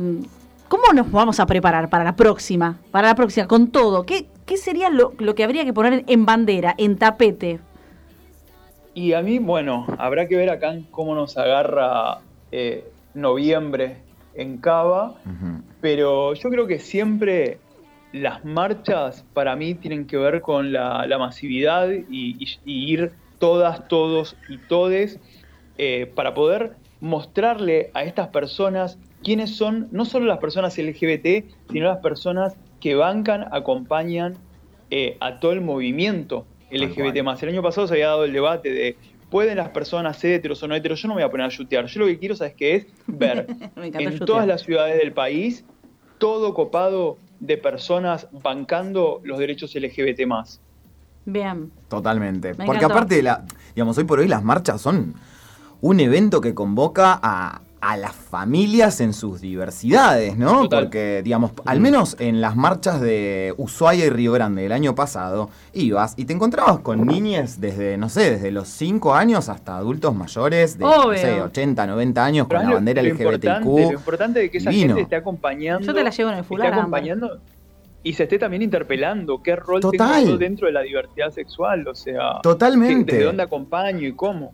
¿cómo 0.69 0.83
nos 0.93 1.11
vamos 1.11 1.39
a 1.41 1.45
preparar 1.45 1.89
para 1.89 2.05
la 2.05 2.15
próxima? 2.15 2.77
Para 2.91 3.09
la 3.09 3.15
próxima, 3.15 3.47
con 3.47 3.71
todo. 3.71 4.05
¿Qué, 4.05 4.27
qué 4.45 4.55
sería 4.57 4.89
lo, 4.89 5.13
lo 5.17 5.35
que 5.35 5.43
habría 5.43 5.65
que 5.65 5.73
poner 5.73 6.03
en 6.07 6.25
bandera, 6.25 6.75
en 6.77 6.97
tapete? 6.97 7.59
Y 8.93 9.13
a 9.13 9.21
mí, 9.23 9.39
bueno, 9.39 9.87
habrá 9.97 10.27
que 10.27 10.37
ver 10.37 10.51
acá 10.51 10.75
cómo 10.91 11.15
nos 11.15 11.35
agarra 11.37 12.19
eh, 12.51 12.85
noviembre 13.15 13.97
en 14.35 14.57
Cava, 14.59 15.15
pero 15.81 16.33
yo 16.35 16.49
creo 16.49 16.67
que 16.67 16.77
siempre 16.79 17.57
las 18.11 18.45
marchas 18.45 19.25
para 19.33 19.55
mí 19.55 19.73
tienen 19.73 20.05
que 20.05 20.17
ver 20.17 20.41
con 20.41 20.71
la, 20.71 21.07
la 21.07 21.17
masividad 21.17 21.89
y, 21.89 22.35
y- 22.39 22.59
y 22.63 22.93
ir 22.93 23.11
todas, 23.43 23.89
todos 23.89 24.37
y 24.47 24.57
todes 24.57 25.19
eh, 25.77 26.09
para 26.15 26.33
poder 26.33 26.77
mostrarle 27.01 27.91
a 27.93 28.05
estas 28.05 28.29
personas 28.29 28.97
quiénes 29.21 29.57
son 29.57 29.89
no 29.91 30.05
solo 30.05 30.27
las 30.27 30.37
personas 30.37 30.77
LGBT, 30.77 31.43
sino 31.69 31.87
las 31.87 31.97
personas 31.97 32.55
que 32.79 32.95
bancan, 32.95 33.45
acompañan 33.51 34.35
eh, 34.91 35.17
a 35.19 35.41
todo 35.41 35.51
el 35.51 35.59
movimiento 35.59 36.45
LGBT 36.71 37.21
más. 37.21 37.43
El 37.43 37.49
año 37.49 37.61
pasado 37.61 37.85
se 37.85 37.95
había 37.95 38.07
dado 38.07 38.23
el 38.23 38.31
debate 38.31 38.71
de 38.71 38.95
¿pueden 39.29 39.57
las 39.57 39.71
personas 39.71 40.23
heteros 40.23 40.63
o 40.63 40.69
no 40.69 40.75
heteros? 40.75 41.01
Yo 41.01 41.09
no 41.09 41.15
me 41.15 41.23
voy 41.23 41.27
a 41.27 41.29
poner 41.29 41.47
a 41.47 41.49
chutear. 41.49 41.85
Yo 41.87 41.99
lo 41.99 42.05
que 42.05 42.19
quiero, 42.19 42.37
¿sabes 42.37 42.53
qué 42.53 42.75
es? 42.75 42.87
Ver 43.07 43.45
en 43.75 44.19
todas 44.19 44.47
las 44.47 44.61
ciudades 44.61 44.97
del 44.99 45.11
país 45.11 45.65
todo 46.17 46.53
copado 46.53 47.17
de 47.41 47.57
personas 47.57 48.29
bancando 48.31 49.19
los 49.25 49.37
derechos 49.37 49.75
LGBT 49.75 50.27
más. 50.27 50.61
Bien. 51.25 51.71
Totalmente. 51.87 52.49
Me 52.55 52.65
Porque 52.65 52.77
encantó. 52.79 52.95
aparte, 52.95 53.15
de 53.15 53.23
la, 53.23 53.43
digamos, 53.75 53.97
hoy 53.97 54.03
por 54.03 54.19
hoy 54.19 54.27
las 54.27 54.43
marchas 54.43 54.81
son 54.81 55.13
un 55.81 55.99
evento 55.99 56.39
que 56.41 56.53
convoca 56.53 57.19
a, 57.21 57.61
a 57.81 57.97
las 57.97 58.13
familias 58.15 59.01
en 59.01 59.11
sus 59.11 59.41
diversidades, 59.41 60.37
¿no? 60.37 60.61
Total. 60.61 60.83
Porque, 60.83 61.21
digamos, 61.21 61.51
al 61.65 61.81
menos 61.81 62.15
en 62.19 62.39
las 62.39 62.55
marchas 62.55 63.01
de 63.01 63.53
Ushuaia 63.57 64.05
y 64.05 64.09
Río 64.09 64.31
Grande 64.31 64.61
del 64.63 64.71
año 64.71 64.95
pasado, 64.95 65.49
ibas 65.73 66.13
y 66.15 66.23
te 66.23 66.31
encontrabas 66.31 66.79
con 66.79 67.05
niñas 67.05 67.59
desde, 67.59 67.97
no 67.97 68.07
sé, 68.07 68.31
desde 68.31 68.51
los 68.51 68.69
5 68.69 69.13
años 69.13 69.49
hasta 69.49 69.75
adultos 69.75 70.15
mayores 70.15 70.77
de, 70.77 70.85
no 70.85 71.13
sé, 71.13 71.41
80, 71.41 71.85
90 71.87 72.23
años 72.25 72.47
Pero 72.47 72.59
con 72.61 72.63
es 72.65 72.69
la 72.69 72.75
bandera 72.75 73.01
lo 73.01 73.09
LGBTQ. 73.09 73.23
importante, 73.25 73.81
lo 73.83 73.91
importante 73.91 74.39
de 74.39 74.49
que 74.51 74.57
esa 74.59 74.69
Divino. 74.69 74.87
gente 74.95 75.01
esté 75.03 75.15
acompañando. 75.17 75.85
Yo 75.85 75.93
te 75.93 76.03
la 76.05 76.09
llevo 76.11 76.29
en 76.31 76.37
el 76.37 76.45
Ámbar. 76.49 76.73
acompañando 76.73 77.41
y 78.03 78.13
se 78.13 78.23
esté 78.23 78.37
también 78.37 78.61
interpelando 78.61 79.41
qué 79.41 79.55
rol 79.55 79.79
Total. 79.81 80.15
tengo 80.23 80.31
yo 80.33 80.37
dentro 80.37 80.67
de 80.67 80.73
la 80.73 80.81
diversidad 80.81 81.31
sexual. 81.31 81.87
O 81.87 81.95
sea, 81.95 82.39
Totalmente. 82.43 83.05
qué- 83.05 83.11
desde 83.13 83.25
dónde 83.25 83.43
acompaño 83.43 84.07
y 84.07 84.13
cómo. 84.13 84.53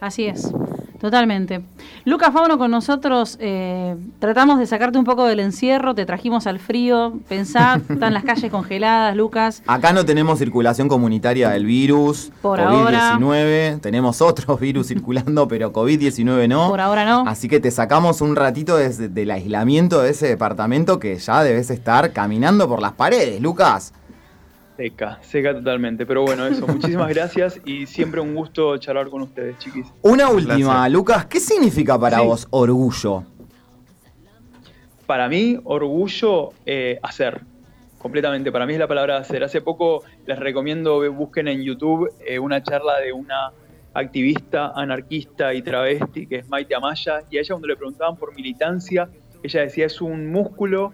Así 0.00 0.26
es, 0.26 0.52
totalmente. 1.00 1.62
Lucas 2.04 2.32
Fauno 2.32 2.58
con 2.58 2.70
nosotros, 2.70 3.36
eh, 3.40 3.96
tratamos 4.18 4.58
de 4.58 4.66
sacarte 4.66 4.98
un 4.98 5.04
poco 5.04 5.26
del 5.26 5.40
encierro, 5.40 5.94
te 5.94 6.06
trajimos 6.06 6.46
al 6.46 6.58
frío, 6.58 7.14
pensá, 7.28 7.80
están 7.88 8.14
las 8.14 8.24
calles 8.24 8.50
congeladas, 8.50 9.16
Lucas. 9.16 9.62
Acá 9.66 9.92
no 9.92 10.04
tenemos 10.04 10.38
circulación 10.38 10.88
comunitaria 10.88 11.50
del 11.50 11.66
virus, 11.66 12.30
Por 12.42 12.60
COVID-19, 12.60 13.80
tenemos 13.80 14.20
otros 14.20 14.60
virus 14.66 14.88
circulando, 14.88 15.48
pero 15.48 15.72
COVID-19 15.72 16.48
no. 16.48 16.68
Por 16.68 16.80
ahora 16.80 17.04
no. 17.04 17.24
Así 17.26 17.48
que 17.48 17.60
te 17.60 17.70
sacamos 17.70 18.20
un 18.20 18.36
ratito 18.36 18.76
desde 18.76 19.08
del 19.08 19.30
aislamiento 19.30 20.02
de 20.02 20.10
ese 20.10 20.28
departamento 20.28 20.98
que 20.98 21.16
ya 21.16 21.42
debes 21.42 21.70
estar 21.70 22.12
caminando 22.12 22.68
por 22.68 22.80
las 22.80 22.92
paredes, 22.92 23.40
Lucas. 23.40 23.92
Seca, 24.76 25.18
seca 25.22 25.54
totalmente. 25.54 26.04
Pero 26.04 26.22
bueno, 26.22 26.46
eso. 26.46 26.66
Muchísimas 26.68 27.08
gracias 27.08 27.60
y 27.64 27.86
siempre 27.86 28.20
un 28.20 28.34
gusto 28.34 28.76
charlar 28.78 29.08
con 29.08 29.22
ustedes, 29.22 29.58
chiquis. 29.58 29.86
Una 30.02 30.28
última. 30.28 30.88
Lucas, 30.88 31.26
¿qué 31.26 31.40
significa 31.40 31.98
para 31.98 32.18
Sí. 32.20 32.26
vos 32.26 32.46
orgullo? 32.50 33.24
Para 35.06 35.28
mí, 35.28 35.58
orgullo 35.64 36.50
eh, 36.66 36.98
hacer. 37.02 37.40
Completamente. 37.98 38.52
Para 38.52 38.66
mí 38.66 38.74
es 38.74 38.78
la 38.78 38.88
palabra 38.88 39.16
hacer. 39.18 39.42
Hace 39.44 39.60
poco 39.60 40.02
les 40.26 40.38
recomiendo, 40.38 40.98
ve- 40.98 41.08
busquen 41.08 41.48
en 41.48 41.62
YouTube 41.62 42.10
eh, 42.26 42.38
una 42.38 42.62
charla 42.62 42.98
de 42.98 43.12
una 43.12 43.52
activista, 43.94 44.72
anarquista 44.74 45.54
y 45.54 45.62
travesti 45.62 46.26
que 46.26 46.36
es 46.36 46.48
Maite 46.48 46.74
Amaya. 46.74 47.22
Y 47.30 47.38
a 47.38 47.40
ella 47.40 47.54
cuando 47.54 47.68
le 47.68 47.76
preguntaban 47.76 48.16
por 48.16 48.34
militancia, 48.34 49.08
ella 49.42 49.60
decía 49.62 49.86
es 49.86 50.00
un 50.00 50.30
músculo 50.30 50.92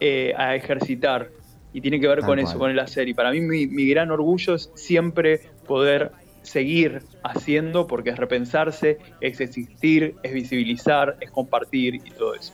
eh, 0.00 0.34
a 0.36 0.54
ejercitar. 0.54 1.30
Y 1.72 1.80
tiene 1.80 2.00
que 2.00 2.08
ver 2.08 2.18
con 2.18 2.26
cual. 2.26 2.38
eso, 2.40 2.58
con 2.58 2.70
el 2.70 2.78
hacer. 2.78 3.08
Y 3.08 3.14
para 3.14 3.30
mí 3.30 3.40
mi, 3.40 3.66
mi 3.66 3.88
gran 3.88 4.10
orgullo 4.10 4.54
es 4.54 4.70
siempre 4.74 5.40
poder 5.66 6.12
seguir 6.42 7.02
haciendo, 7.22 7.86
porque 7.86 8.10
es 8.10 8.18
repensarse, 8.18 8.98
es 9.20 9.40
existir, 9.40 10.16
es 10.22 10.32
visibilizar, 10.32 11.16
es 11.20 11.30
compartir 11.30 11.94
y 11.94 12.10
todo 12.10 12.34
eso. 12.34 12.52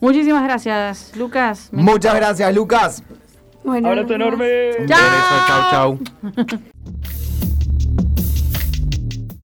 Muchísimas 0.00 0.42
gracias, 0.42 1.12
Lucas. 1.16 1.68
Me 1.72 1.82
Muchas 1.82 2.14
gracias, 2.16 2.54
Lucas. 2.54 3.02
Bueno, 3.62 3.88
Abrazo 3.88 4.14
enorme. 4.14 4.70
Un 4.80 4.86
beso, 4.86 4.96
chau, 5.46 5.70
chau. 5.70 5.98